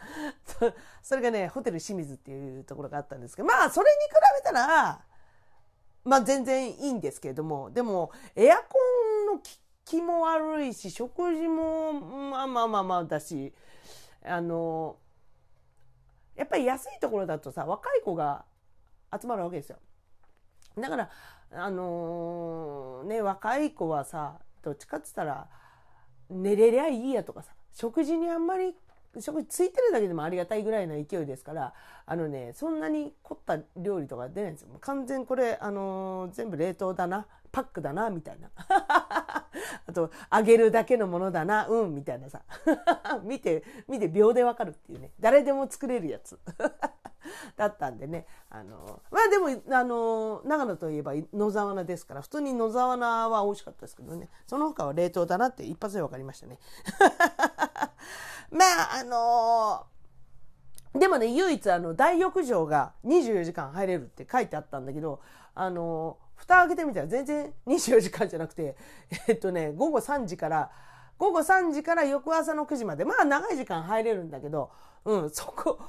[1.02, 5.04] それがね、ホテル清水っていうところがあったんですけど、まあそれに比べたら、
[6.04, 8.78] まあ全然いいんですけれども、でもエアコ
[9.30, 9.42] ンの
[9.84, 13.52] 気も悪いし、食事もまあまあまあまあだし、
[14.24, 14.96] あの、
[16.36, 18.44] やっぱり安いところだとさ若い子が
[19.20, 19.76] 集まるわけですよ。
[20.78, 21.10] だから
[21.54, 25.46] あのーね若い子はさどっちかっつったら
[26.30, 28.74] 寝れりゃいいやとかさ食事にあんまり
[29.20, 31.74] 食事ついてるだけでもありがたいぐらいの勢いですから
[32.06, 34.68] あのねそんなに凝った料理とか出ないんですよ。
[34.80, 38.48] 完全これ、あのー全部冷凍だなパックだなみたいな。
[39.86, 42.42] あと揚げるだけのものだなうんみたいなさ。
[43.22, 45.12] 見て見て秒でわかるっていうね。
[45.20, 46.38] 誰でも作れるやつ。
[47.56, 48.26] だったんでね。
[48.50, 54.28] あのまあでもあの長野といえば野沢菜ですから普通に野沢菜は美味しかったですけどね。
[54.46, 56.58] その他は冷凍だなって一発で分かりましたね。
[58.50, 59.86] まああの
[60.98, 65.20] でもね唯一あの大浴場が24時間入れるって書いてあったんだけど
[65.54, 68.76] あの蓋開けてみたら全然24時間じゃなくて
[69.28, 70.70] えっとね午後3時から
[71.18, 74.70] 午後3時から翌朝の9時までまあ長い時間入れるんだけど
[75.04, 75.80] うんそこ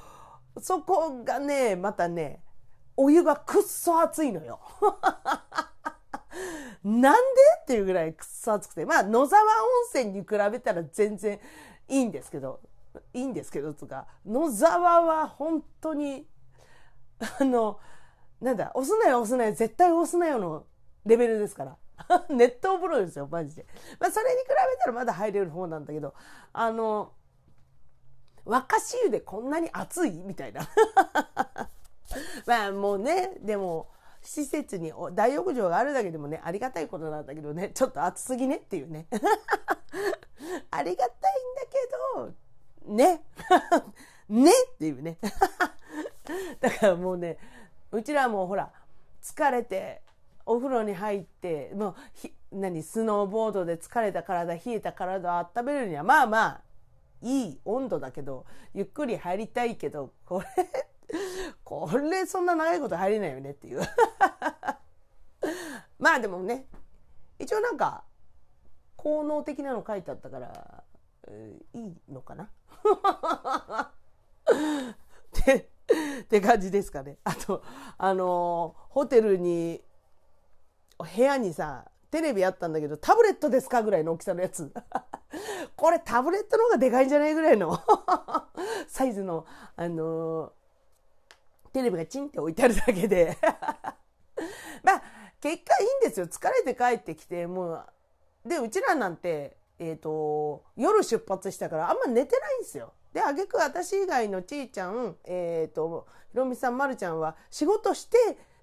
[0.60, 2.44] そこがねまたね
[2.96, 4.60] お湯がくっそ熱いのよ。
[6.84, 7.20] なんで
[7.62, 9.50] っていうぐらいくっそ熱くてまあ野沢温
[10.02, 11.40] 泉に比べたら全然
[11.88, 12.60] いいんですけど
[13.14, 16.28] いいんですけどつうか野沢は本当に
[17.40, 17.80] あの
[18.44, 20.66] なんだ押すなよ押すなよ絶対押すなよの
[21.06, 21.78] レベルですから。
[22.30, 23.66] 熱湯風呂ですよマジで、
[24.00, 26.14] まあ、それに比べたらまだ入れる方なんだけど
[26.52, 27.14] あの
[28.46, 30.12] 若潮湯でこんなに暑い？
[30.12, 30.68] みたいな。
[32.46, 33.90] まあもうねでも
[34.22, 38.58] 施設に大浴場があるだけでもねありがたいことなんだけどねちょっと暑すぎね？
[38.58, 39.08] っていうね。
[40.72, 41.78] ありがたいんだけ
[42.86, 43.24] どね。
[44.28, 44.52] ね？
[44.52, 45.18] っていうね。
[46.60, 47.38] だからもうね
[47.94, 48.72] うちらもほら
[49.22, 50.02] 疲れて
[50.46, 56.62] お風呂に入ってもうひ何スノーボードで疲れた体冷えた体を温めるにはまあまあ
[57.22, 60.48] いい温度だけどゆっくり入りたいけどこれ
[61.64, 63.82] これそんな長いこと入れないよねっていう。
[66.00, 66.66] まあでもね
[67.38, 68.04] 一応なんか
[68.98, 70.84] 効能的なの書いてあったから、
[71.28, 72.50] えーいいのかな？
[74.52, 74.56] っ
[75.32, 75.70] て
[76.22, 77.18] って感じですかね。
[77.24, 77.64] あと
[77.98, 79.84] あのーホテルに
[81.00, 84.72] 部屋にさテレビあったんだけどタブレットですかぐらいの大きさのやつ。
[85.76, 87.80] これタブレットの方がでかいんじゃないぐらいの
[88.88, 90.52] サイズのあのー
[91.74, 93.38] テレビがチンって置いてあるだけで。
[94.84, 95.04] まあ
[95.42, 96.28] 結果いいんですよ。
[96.28, 97.86] 疲れて帰ってきてもう
[98.46, 102.94] でうちらなんて、えー、と夜出発したからあんま寝てないんですよ。
[103.14, 108.18] で挙句私以外のちーちゃん、えー、とひろみさんまるちゃんは仕事して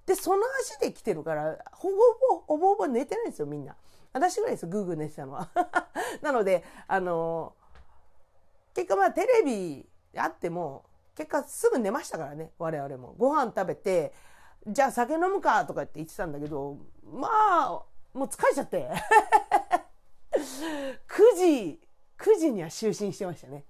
[0.05, 1.95] でその足で来てるからほぼ
[2.29, 3.75] ほぼほぼほぼ寝てないんですよみんな。
[4.13, 5.49] 私ぐらいですグーグー寝てたのは。
[6.21, 7.55] なのであの
[8.73, 9.87] 結果まあテレビ
[10.17, 10.85] あっても
[11.15, 14.13] 結果すぐ寝ましたからね我々もご飯食べて
[14.67, 17.83] じゃあ酒飲むかとかって言ってたんだけどまあ
[18.13, 18.89] もう疲れちゃって
[20.33, 21.81] 9時
[22.17, 23.65] 9時には就寝してましたね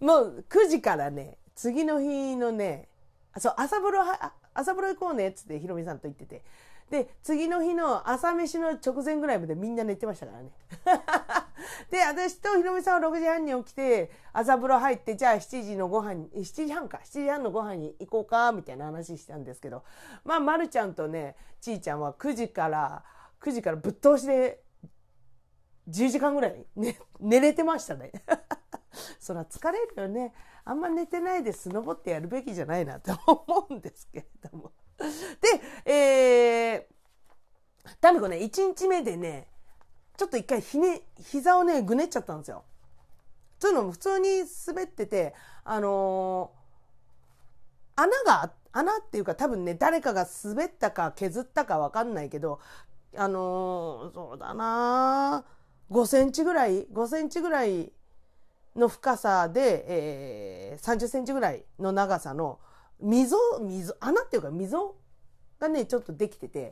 [0.00, 2.88] もう9時からね次の日のね
[3.36, 6.42] そう朝風呂は朝風呂行こうねっつってひろみさんと言ってて。
[6.90, 10.50] で次の日の朝飯の直前ぐらいまでみんな寝てましたからね。
[11.90, 17.00] で私とひろみさんは6時半に起きて朝風呂入ってじゃあ7時のご飯に7時半か。
[17.04, 19.84] 7時半のご飯に行こうかみたいな話したんですけど。
[20.24, 23.04] まあ、ま、るちゃんとねちーちゃんは9時から
[23.42, 24.62] 9時からぶっ通しで
[25.90, 28.12] 10時間ぐらい、ね、寝れてましたね。
[29.18, 30.32] そら疲れるよね。
[30.64, 34.72] あんま寝てないでスノボってやるべきじゃないなって 思うんですけれども。
[35.84, 39.48] で、えー、タミコね、1日目でね、
[40.16, 42.64] ちょっと一回ひね、膝をね、ぐねっちゃったんですよ。
[43.60, 45.34] というのも普通に滑ってて、
[45.64, 46.58] あのー
[48.00, 52.60] 穴が、穴っていうか多分ね、誰かが滑ったか削ったかわかんないけど、
[53.16, 55.44] あのーそうだな
[55.90, 57.92] 5センチぐらい、5センチぐらい
[58.78, 62.58] の深さで、えー、30センチぐらいの長さの
[63.00, 64.96] 溝、溝、穴っていうか溝
[65.60, 66.70] がね、ちょっとできてて、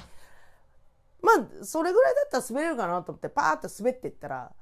[1.22, 4.52] まあ、それぐらいだったら滑れるかなと思って、パーッと滑っていったら、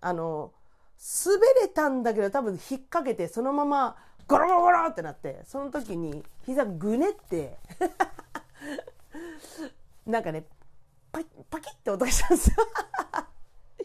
[0.00, 0.52] あの、
[1.24, 3.96] 滑れたんだけど多分引っ掛けて、そのまま
[4.28, 7.58] ゴロゴロゴロってなって、その時に膝ぐねって、
[10.06, 10.46] なんかね、
[11.10, 12.56] パキパキって音がしたんですよ。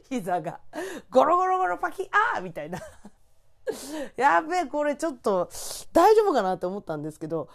[0.10, 0.60] 膝が。
[1.10, 2.80] ゴロゴロゴロパキあーみたいな。
[4.16, 5.50] やべえ、これちょっと
[5.92, 7.50] 大丈夫かなと思ったんですけど、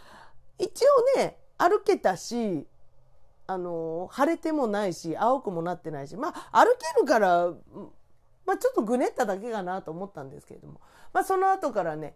[0.58, 0.84] 一
[1.16, 2.66] 応ね、歩けたし、
[3.46, 7.52] あの、腫れてもないし、青くもなってないし、まあ、歩けるから、
[8.46, 10.80] まあ、ちょっとぐねっただけかなと思ったんですけれども、
[11.12, 12.14] まあ、その後からね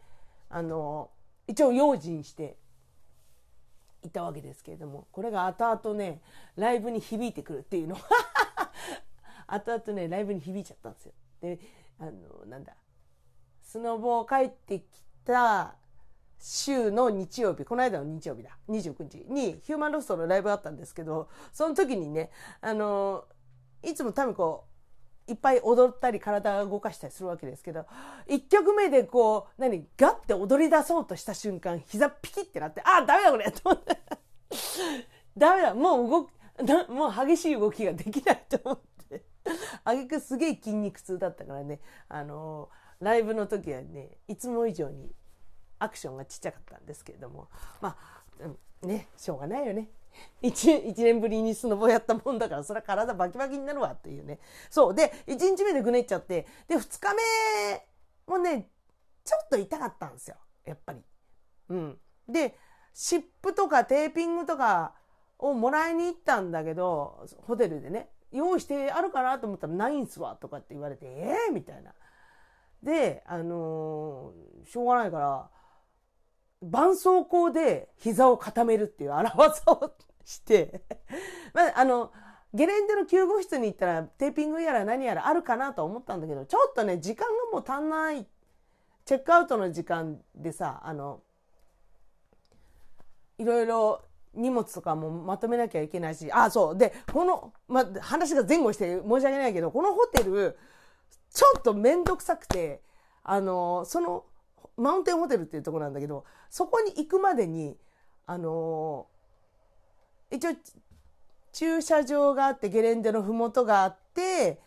[0.49, 1.11] あの
[1.47, 2.57] 一応用心して
[4.03, 6.20] いたわけですけれどもこれが後々ね
[6.57, 7.97] ライブに響いてくるっていうの
[9.47, 11.12] 後々ねライブに響いちゃったんですよ。
[11.40, 11.59] で
[11.99, 12.74] あのなんだ
[13.62, 14.84] スノボを帰ってき
[15.24, 15.74] た
[16.38, 18.57] 週の日曜日この間の日曜日だ。
[18.68, 22.30] 29日にヒューマンロストのライブがあったんですけどその時にね
[22.61, 23.24] あの
[23.82, 24.64] いつもタミコ
[25.28, 27.86] いっぱい踊ったり体を動かしたりするわけですけど
[28.28, 33.99] 1曲目でこう何ガッて踊り出そうとした瞬間膝ピキってなってあダメだこれと思って。
[35.36, 38.95] ダメだもう動もう激しい動きができないと思って。
[39.84, 41.80] あげくすげえ筋肉痛だったからね。
[42.09, 42.68] あの
[43.01, 45.14] ライブの時はねいつも以上に
[45.78, 47.49] アクションがちっちゃかったんですけれども。
[47.80, 49.90] まあねしょうがないよね。
[50.42, 54.38] 1, 年ぶりにスノボやったもんだからそれは体バキバキになるわっていうね。
[54.70, 57.86] そうで1日目でぐねっちゃってで2日目
[58.26, 58.70] もね
[59.24, 60.36] ちょっと痛かったんですよ。
[60.64, 61.03] やっぱり。
[61.68, 62.57] うん、で
[62.94, 64.94] 湿布とかテーピングとか
[65.38, 68.11] をもらいに行ったんだけどホテルでね。
[68.32, 71.92] 用意してあるかなと思ったらないんすわとかって言われてええー、みたいな。
[72.82, 75.50] であのー、しょうがないから
[76.62, 79.92] 絆創膏で膝を固めるっていう荒技を
[80.24, 80.82] して
[81.54, 82.12] まあ、あの、
[82.52, 88.26] ゲレンデの救護室に行ったらテーピングやら何やらあるかなと思ったんだけど、ちょっとね、時間がもう足んない。
[89.04, 91.22] チェックアウトの時間でさ、あの、
[93.38, 94.02] いろいろ
[94.37, 96.76] 荷物とかもまとめなきゃいけないし、あ、そう。
[96.76, 100.59] で、この、ま話が前後して申し訳ないけど、このホテル、
[101.32, 102.82] ちょっとめんどくさくて、
[103.22, 104.24] あの、その、
[104.76, 107.76] マウンテンホテルっていうとこなんだけど、そこに行くまでに、
[108.26, 109.07] あの
[110.30, 110.51] 一応
[111.53, 114.61] 駐車場があってゲレンデの麓があって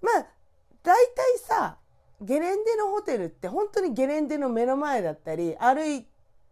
[0.00, 0.26] まあ
[0.82, 1.76] 大体さ
[2.20, 6.06] ゲレンデのホテルって本当にゲレンデの目の前だったり歩い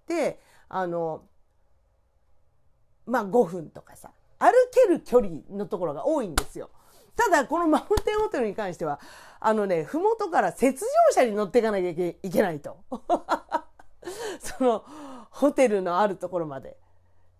[0.06, 1.22] てあの
[3.06, 6.70] まあ5分とかさ歩ける距離のところが多いんですよ。
[7.14, 8.98] ただこのマウンテンホテルに関しては
[9.38, 11.94] あのね麓から雪上車に乗っていかなきゃい
[12.30, 12.78] けないと。
[14.40, 14.84] その
[15.30, 16.76] ホテルのあるところまで。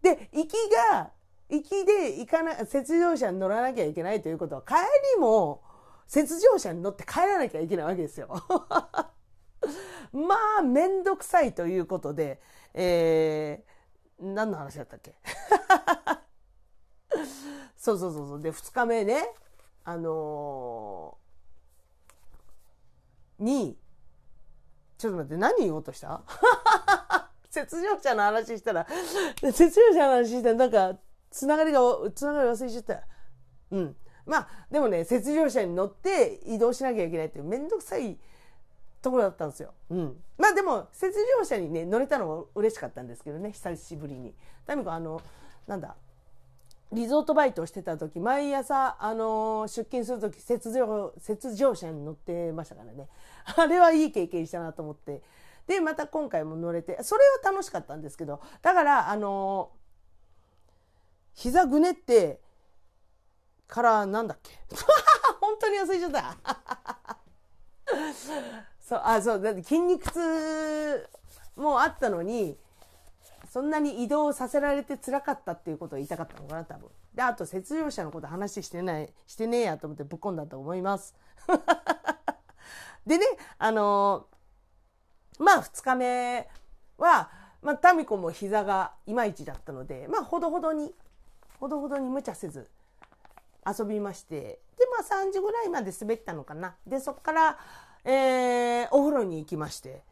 [0.02, 0.54] で、行き
[0.90, 1.10] が、
[1.48, 4.74] 行きで行かな、雪上車に乗らなきゃいけないということは、帰
[5.14, 5.62] りも
[6.12, 8.28] 雪上車に乗って帰らなきゃいけないわけですよ。
[10.12, 12.40] まあ、めんどくさいということで、
[12.74, 13.72] えー、
[14.23, 15.16] 何の話だったっけ？
[17.77, 18.41] そうそうそうそう。
[18.41, 19.25] で、2日目ね、
[19.85, 23.77] あのー、に、
[24.99, 26.23] ちょっと待って、何言おうとした？
[27.55, 28.87] 雪上車の話したら、
[29.43, 30.99] 雪上車の話したら、なんか、
[31.31, 31.81] つながりが、
[32.14, 33.03] つながり忘れちゃった。
[33.73, 33.97] うん。
[34.25, 38.18] まあ、でもね、雪上車に乗って移動しなきゃいけないっていうめんどくさい
[39.03, 39.74] ところだったんですよ。
[39.90, 40.22] うん。
[40.38, 44.34] まあでも、雪上車にね、乗れたのも嬉しかったんですけどね、久しぶりに。
[44.66, 45.20] タミコ、あの、
[45.66, 45.96] なんだ、
[46.92, 53.09] リゾートバイトをしてた時、毎朝、あのー、出勤する時、雪上、雪上車に乗ってましたからね。
[53.57, 55.22] あれはいい経験したなと思って。
[55.66, 59.70] でまた今回も乗れてそれは楽しかったんですけどだからあの
[61.34, 62.40] 膝ぐねって
[63.68, 64.59] からなんだっけ？
[65.40, 66.36] 本当に忘れちゃった
[68.93, 71.09] そうあそうだって筋肉痛
[71.57, 72.59] もあったのに
[73.51, 81.14] そんなに移動させられて辛かったっていうことを言いたかったのかな多分であと雪上車のこと話してないしてねえやと思ってぶっ込んだと思います
[83.07, 83.24] でね
[83.59, 84.26] あの
[85.38, 86.51] まあ2日目
[86.99, 87.30] は、
[87.62, 90.95] まあ、タミコも膝がいまいちだったので、まあ、ほどほどに、
[91.59, 92.68] ほどほどに無茶せず
[93.66, 96.76] 遊びまして、で、まあ3時ぐらいまで滑ったのかな。
[96.86, 97.59] で、そこから、
[98.05, 100.03] えー、お風呂に行きまして、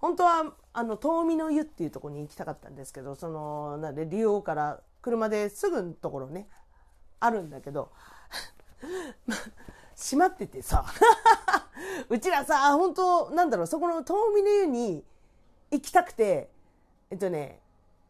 [0.00, 6.48] 本当は、あの、遠見の湯っていうとこに行きたかったんですけど、その、なんで、利用から車ですぐのところね、
[7.20, 7.92] あるんだけど、
[9.94, 10.84] 閉まっててさ
[12.08, 15.04] うちらさ本当なんだろうそこの遠見の湯に
[15.70, 16.50] 行きたくて
[17.10, 17.60] えっとね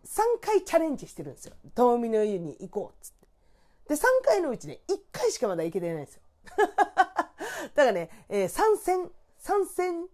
[0.05, 1.55] 3回チャレンジしてるんですよ。
[1.77, 3.29] 遠見の湯に行こうっつって。
[3.89, 6.23] で3回のうちね1回しかまだ行けてないんですよ。
[7.75, 9.11] だからね、えー、3戦
[9.43, 10.07] 3戦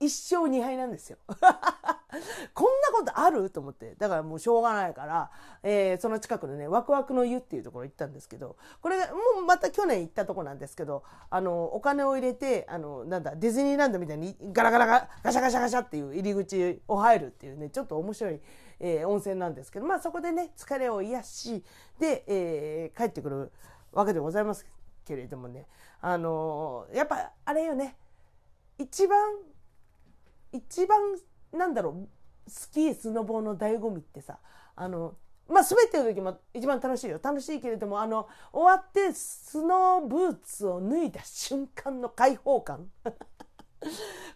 [0.00, 1.18] 1勝2敗なんですよ
[2.54, 3.50] こんなことある？
[3.50, 3.94] と思って。
[3.96, 5.30] だからもうしょうがないから、
[5.62, 18.40] えー、その近くのね、ワクワクの湯っていうところ行ったんですけど、これがもうまた去年行ったとこなんですけど、あの、お金を入れて、あの、なんだ、ディズニーランドみたいにガラガラガガシャガシャガシャっていう入り口を入るっていうね、ちょっと面白い、
[18.80, 21.64] えー、温泉なんですけど、まあそこでね、疲れを癒し、
[21.98, 23.52] で、えー、帰ってくる
[23.92, 24.66] わけでございます
[25.04, 25.66] けれどもね、
[26.00, 27.96] あのやっぱあれよね。
[28.78, 29.18] 一番
[30.52, 30.98] 一番
[31.52, 34.38] なんだろうスキースノボーの醍醐味ってさ
[34.74, 35.14] あの
[35.48, 37.20] まあ滑ってる時も一番楽しいよ。
[37.22, 42.90] 楽しいけれどもあの終わってスノーブーツを脱いだ瞬間の解放感。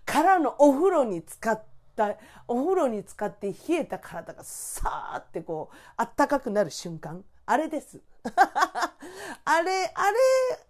[0.04, 1.62] からのお風呂に使っ
[1.94, 2.16] た
[2.48, 7.24] お風呂に使って冷えた体がさーってこうあったかくなる瞬間。
[7.46, 8.00] あれです。
[9.44, 10.16] あれあれ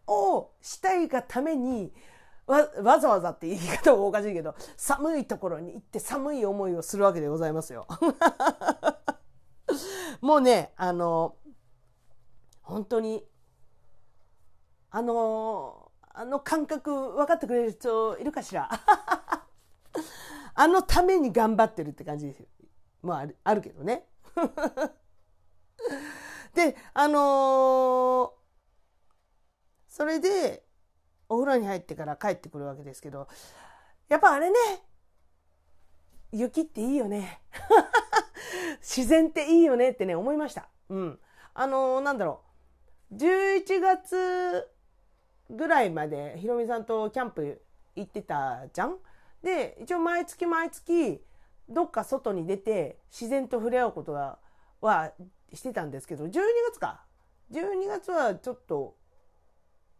[0.06, 1.92] をしたいがために
[2.46, 7.86] わわざわざって言い方はおかしいけど寒いところに行って寒い思いをするわけでございますよ。
[10.20, 11.36] もうねあの
[12.62, 13.26] 本当に
[14.90, 18.68] あのあの感覚分かってくれる人いるかしら？
[20.56, 22.46] あのために頑張ってるって感じですよ。
[23.02, 24.06] まああるけどね。
[26.54, 28.44] であのー
[29.88, 30.64] それで
[31.28, 33.28] お風呂に入ってから帰ってくるわけですけど
[34.08, 34.56] やっぱあれね
[36.32, 37.40] 雪っていいよね。
[38.80, 40.68] 自然っていいよねってね思いました。
[40.88, 41.20] うん、
[41.54, 42.42] あのーなんだろ
[43.12, 43.14] う。
[43.14, 44.68] 11月
[45.48, 47.62] ぐらいまでひろみさんとキャンプ
[47.94, 48.98] 行ってたじゃん？
[49.44, 51.24] で一応毎月毎月
[51.68, 54.40] どっか外に出て自然と触れ合うことは
[55.52, 56.30] してたんですけど12
[56.70, 57.04] 月か
[57.52, 58.96] 12月はちょっと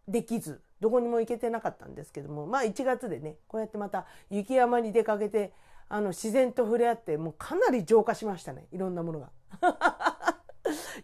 [0.08, 5.52] できずどこにも行けてなかったんですけどもまあ1月でねこうやってまた雪山に出かけて
[5.88, 9.30] あの自然と触れ合ってもうかなり浄化しましたねいろんなものが。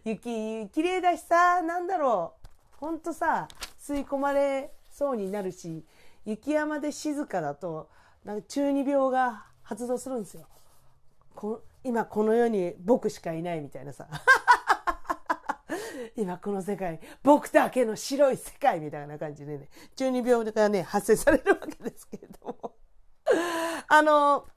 [0.05, 3.47] 雪綺麗だしさなんだろうほんとさ
[3.79, 5.85] 吸い込まれそうになるし
[6.25, 7.89] 雪山で静かだと
[8.23, 10.47] なんか中二病が発動するんですよ。
[11.35, 14.07] こ今この世に僕しかいないみたいなさ。
[16.17, 22.75] 今この世界僕だけの白い世界みたいな感じでね中二病がね発生されるわけですけれども。
[23.87, 24.47] あの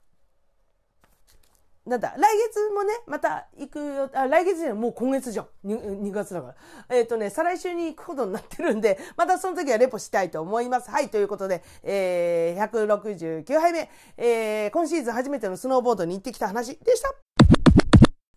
[1.85, 5.47] なんだ来月もねまた行くよあ来月じゃないもう今月じゃん。
[5.65, 6.55] 2, 2月だか
[6.89, 6.95] ら。
[6.95, 10.89] えっ、とね再来週に行くことになってるんで またその時はレポしたいと思います。
[10.89, 17.13] はいということで、えー、169杯目、えー、今シーズン初めてのスノーボードに行ってきた話でした。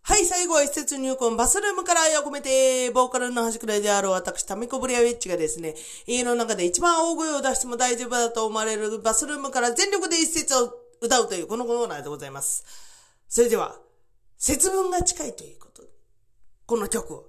[0.03, 1.37] はい、最後は施設入魂。
[1.37, 5.75] バスルームから愛を込めて、ボーカルの端くらいである私、タミコブリアウェッジがですね、
[6.07, 10.73] 家の中で一番大声を出しても大丈夫だと思われるバスルームから全力で一節を
[11.03, 12.88] 歌うというこのコーナーでございます。
[13.29, 13.77] それでは、
[14.39, 15.89] 節分が近いということで、
[16.65, 17.27] この曲を、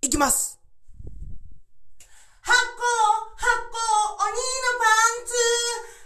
[0.00, 0.60] いきます。
[2.40, 2.86] 発酵、
[3.34, 3.82] 発酵、
[4.14, 5.34] 鬼のパンツ。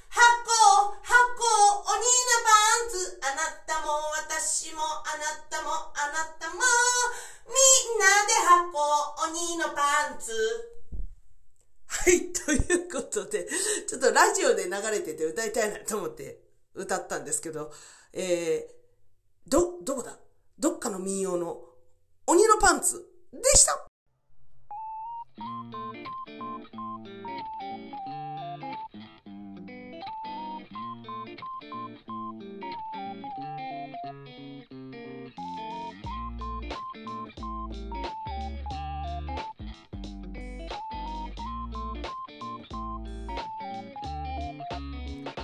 [0.09, 1.45] 発酵、発酵、
[1.93, 3.21] 鬼のパンツ。
[3.21, 3.93] あなたも
[4.25, 6.63] 私もあなたもあなたも。
[7.45, 7.53] み
[7.97, 10.33] んなで発酵、鬼のパンツ。
[11.87, 13.47] はい、ということで、
[13.87, 16.41] ちょっとラジオで流れてて歌いたいなと思って
[16.73, 17.71] 歌ったんですけど、
[18.15, 18.84] えー、
[19.47, 20.19] ど、どこだ？
[20.59, 21.61] どっかの民謡の
[22.27, 23.87] 鬼のパンツでした。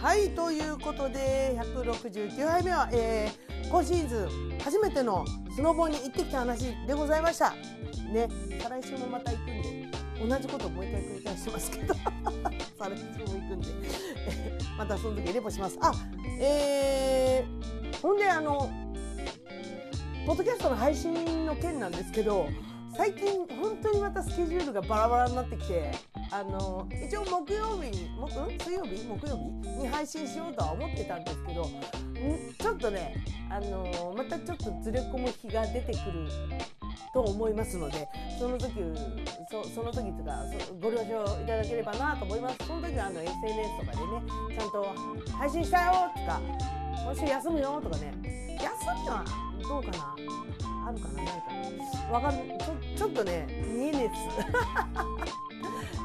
[0.03, 7.55] はいということで169杯目は、えー、今シーズン初めてのスノボに行ってきた話でございました。
[8.13, 8.29] ね
[8.61, 9.89] 再来週もまた行くんで
[10.29, 11.95] 同じことをもう一回繰り返しますけど。
[12.77, 13.69] 再来週も行くんで。
[14.77, 15.79] またその時レポします。
[15.81, 15.93] あ
[16.41, 18.69] えー、ほんであの
[20.27, 22.49] ポッドキャストの配信の件なんですけど
[22.97, 25.93] 最近本当にまたスケジュールがバラバラになってきて
[26.31, 29.05] あの一応木曜日に木水曜日？
[29.05, 29.69] 木曜日？
[29.81, 31.69] に配信しようとは思ってたんですけど
[32.59, 33.17] ちょっとね
[33.51, 36.29] あのまたちょっとずれ込む日が出てくる
[37.13, 38.07] と思いますので
[38.39, 38.73] その時
[39.51, 40.45] そその時とか
[40.81, 42.57] ご了承いただければなと思います。
[42.67, 44.23] その時はあの SNS とかでね
[44.57, 44.95] ちゃんと
[45.37, 46.41] 配信したよとか
[47.05, 48.69] 今週休むよとかね休
[49.03, 49.25] みは
[49.63, 50.15] どうかな？
[50.89, 51.15] あるかな？
[51.15, 51.45] ないか
[52.11, 52.13] な？
[52.13, 54.15] わかんちょちょっとね見えねえっす。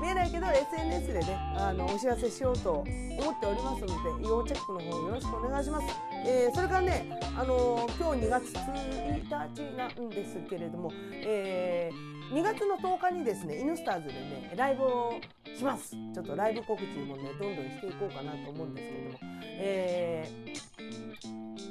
[0.02, 3.88] 見えないけど SNS でねあのお知らせしようと思っておりますの
[4.22, 5.88] で要チェックの方よろしくお願いします、
[6.26, 15.20] えー、それからねあの今日2月1日なんですけれども、えー、2月の10日にですねイヌスターズでねライブを
[15.58, 15.91] します。
[16.14, 20.30] ちょっとライブ告知もねどんどんしていこうかなと思うんですけれども、え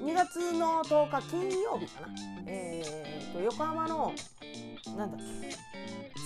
[0.00, 2.08] ー、2月の10日金曜日かな、
[2.46, 4.12] えー、と横浜の
[4.96, 5.63] なんだっけ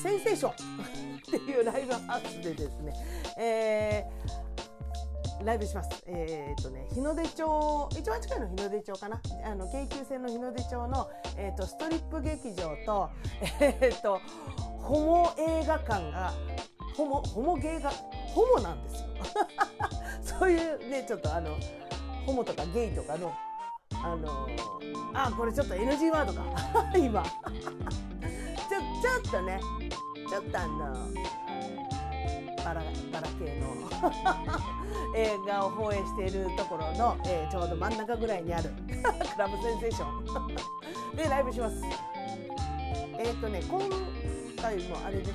[0.03, 0.53] センセーション
[1.19, 2.95] っていうライブハウスでですね、
[3.37, 6.03] えー、ライブします。
[6.07, 9.21] えー、っとね、日の出町、一番近いの日の出町かな。
[9.45, 13.11] あの、京急線の日の出町の、えー、っと、ストリップ劇場と、
[13.61, 14.21] えー、っと、
[14.83, 16.33] ホモ映画館が、
[16.97, 19.09] ホモ、ホモ芸が、ホモなんですよ。
[20.39, 21.57] そういうね、ちょっとあの、
[22.27, 23.33] ホモとかゲイとかの、
[24.03, 24.49] あの
[25.15, 26.43] あ、これちょっと NG ワードか。
[26.97, 27.25] 今。
[28.69, 29.61] ちょ、ちょっとね、
[30.29, 30.95] ちょっとあの、
[32.65, 33.79] バラ、バラ系の。
[35.17, 40.55] 映画を放映しているところの、えー、ちょうど真ん中ぐらいにある クラブセンセーション。
[41.17, 41.83] でライブします。
[43.19, 43.81] えっ、ー、とね、今
[44.61, 45.35] 回もあれですね、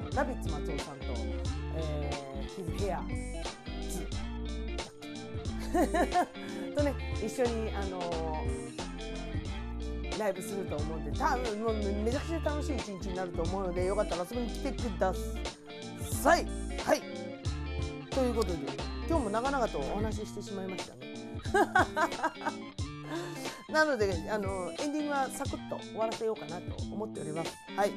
[0.00, 1.06] あのラビッツ松尾さんと、
[1.76, 3.02] えー、ヒズヘア
[6.74, 6.94] とね、
[7.24, 8.81] 一緒に、あのー、
[10.18, 15.14] ライブすると思うんで、多分もうめちゃくちゃ楽しい一日になると思うので、よかったら遊びに来てくだ
[16.00, 16.46] さい。
[16.84, 17.02] はい。
[18.10, 18.58] ということで、
[19.08, 21.12] 今日も長々とお話ししてしまいましたね。
[23.72, 27.52] なので、あの、エンディングはサクッと終わらせようかなと思っております。
[27.76, 27.90] はい。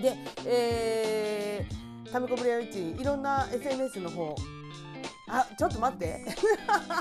[0.00, 4.34] で、えー、タミコブレアウィ、いろんな SNS の方、
[5.28, 6.24] あ、ちょっと待って。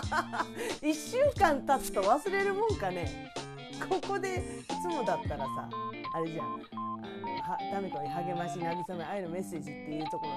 [0.82, 3.33] 一週間経つと忘れるもんかね。
[3.90, 4.42] ここで、い
[4.82, 5.70] つもだったらさ、
[6.14, 6.46] あれじゃん。
[6.46, 6.58] あの、
[7.42, 10.32] は、タミコに励まし、慰め、愛のメッセージっていうところ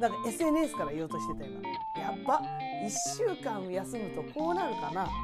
[0.00, 1.60] さ、なんか SNS から言おうとしてた今。
[2.00, 2.42] やっぱ、
[2.86, 5.08] 一週間休むとこうなるかな。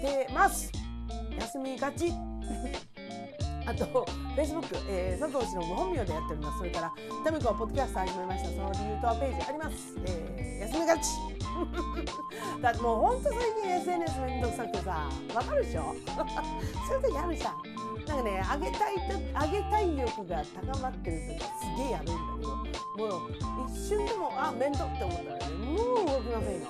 [0.00, 0.72] てます。
[1.38, 2.14] 休みがち。
[3.66, 4.06] あと、
[4.36, 6.58] Facebook、えー、佐藤氏のご本名でやっております。
[6.58, 6.92] それから、
[7.24, 8.50] タミコはポッドキャスト始めました。
[8.50, 9.94] その理由とはページあります。
[10.04, 11.08] えー、休みがち。
[12.60, 15.94] だってもうほんと最近 SNS めんどくさくてさ、わかるでしょ？
[16.86, 17.54] そういう時あるじゃん。
[18.06, 19.02] なんかね、あげたいと、
[19.38, 21.48] あげたい欲が高まってる時す
[21.78, 23.30] げえやるんだけど、もう
[23.70, 26.68] 一瞬でも、あ、面倒って思ったらね、もう動きませんよ。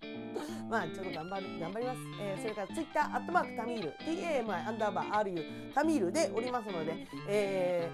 [0.68, 1.98] まあ、ちょっと頑張る、頑張ります。
[2.20, 7.90] えー、それからツイッター、アットマークタミール、TAMI アンダーバー RU、タミールでおりますので、え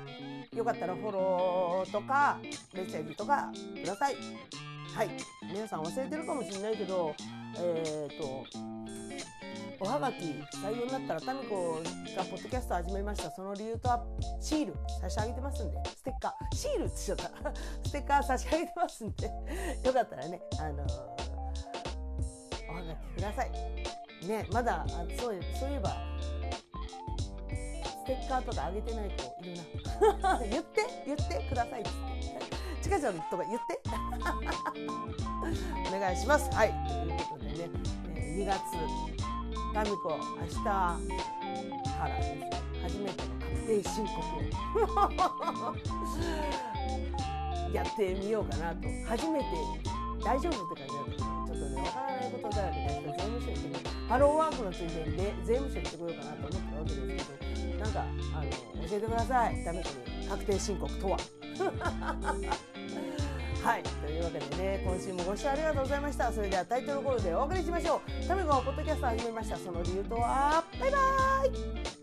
[0.53, 2.39] ー、よかったらフォローとか、
[2.75, 3.51] メッセージとか
[3.81, 4.17] ください。
[4.95, 5.11] はい。
[5.53, 7.15] 皆さん忘れてるかもしれないけど、
[7.57, 8.83] えっ、ー、と、
[9.83, 10.23] おはがき
[10.63, 11.83] 採用になったらタミコ
[12.17, 14.05] がポッドキャスト始めましたその理由とは
[14.41, 17.53] シール差し上げてますんでステッカーシールって言っちゃった
[17.89, 19.27] ステッカー差し上げてますんで
[19.85, 21.23] よかったらねあのー
[23.17, 23.51] ください。
[24.27, 24.89] ね、まだ、あ
[25.19, 25.91] そうそういえば、
[28.03, 29.57] ステッカーとかあげてない子いる
[30.21, 30.39] な。
[30.51, 31.99] 言って言ってくださいっつって。
[32.83, 33.81] ちかちゃんとか言って
[35.97, 36.51] お願いします。
[36.55, 36.71] はい。
[36.71, 37.71] ということでね、
[38.17, 38.61] えー、2月、
[39.73, 40.17] タミコ、明
[40.47, 40.99] 日か
[42.01, 42.51] らですね、
[42.83, 44.19] 初めての確定申告
[44.99, 45.01] を
[47.73, 48.89] やってみようかなと。
[49.09, 49.45] 初めて
[50.25, 57.31] 大丈夫って感じだったけど、ちょっとね、わからないことだらけで、税務署行ってね、ハローワークのついでにで税務署行ってこようかなと思ってるわけです
[57.67, 58.05] けど、なんか、あ
[58.43, 58.51] の、
[58.89, 59.65] 教えてください。
[59.65, 59.85] ダメに
[60.29, 61.19] 確定申告とは。
[63.63, 63.83] はい。
[63.83, 66.33] というわけでね、今週もご視聴ありがとうございました。
[66.33, 68.27] それではタイトルコールでお別れしましょう。
[68.27, 69.57] タメゴはポッドキャスト始めました。
[69.57, 72.02] その理由とは、バイバーイ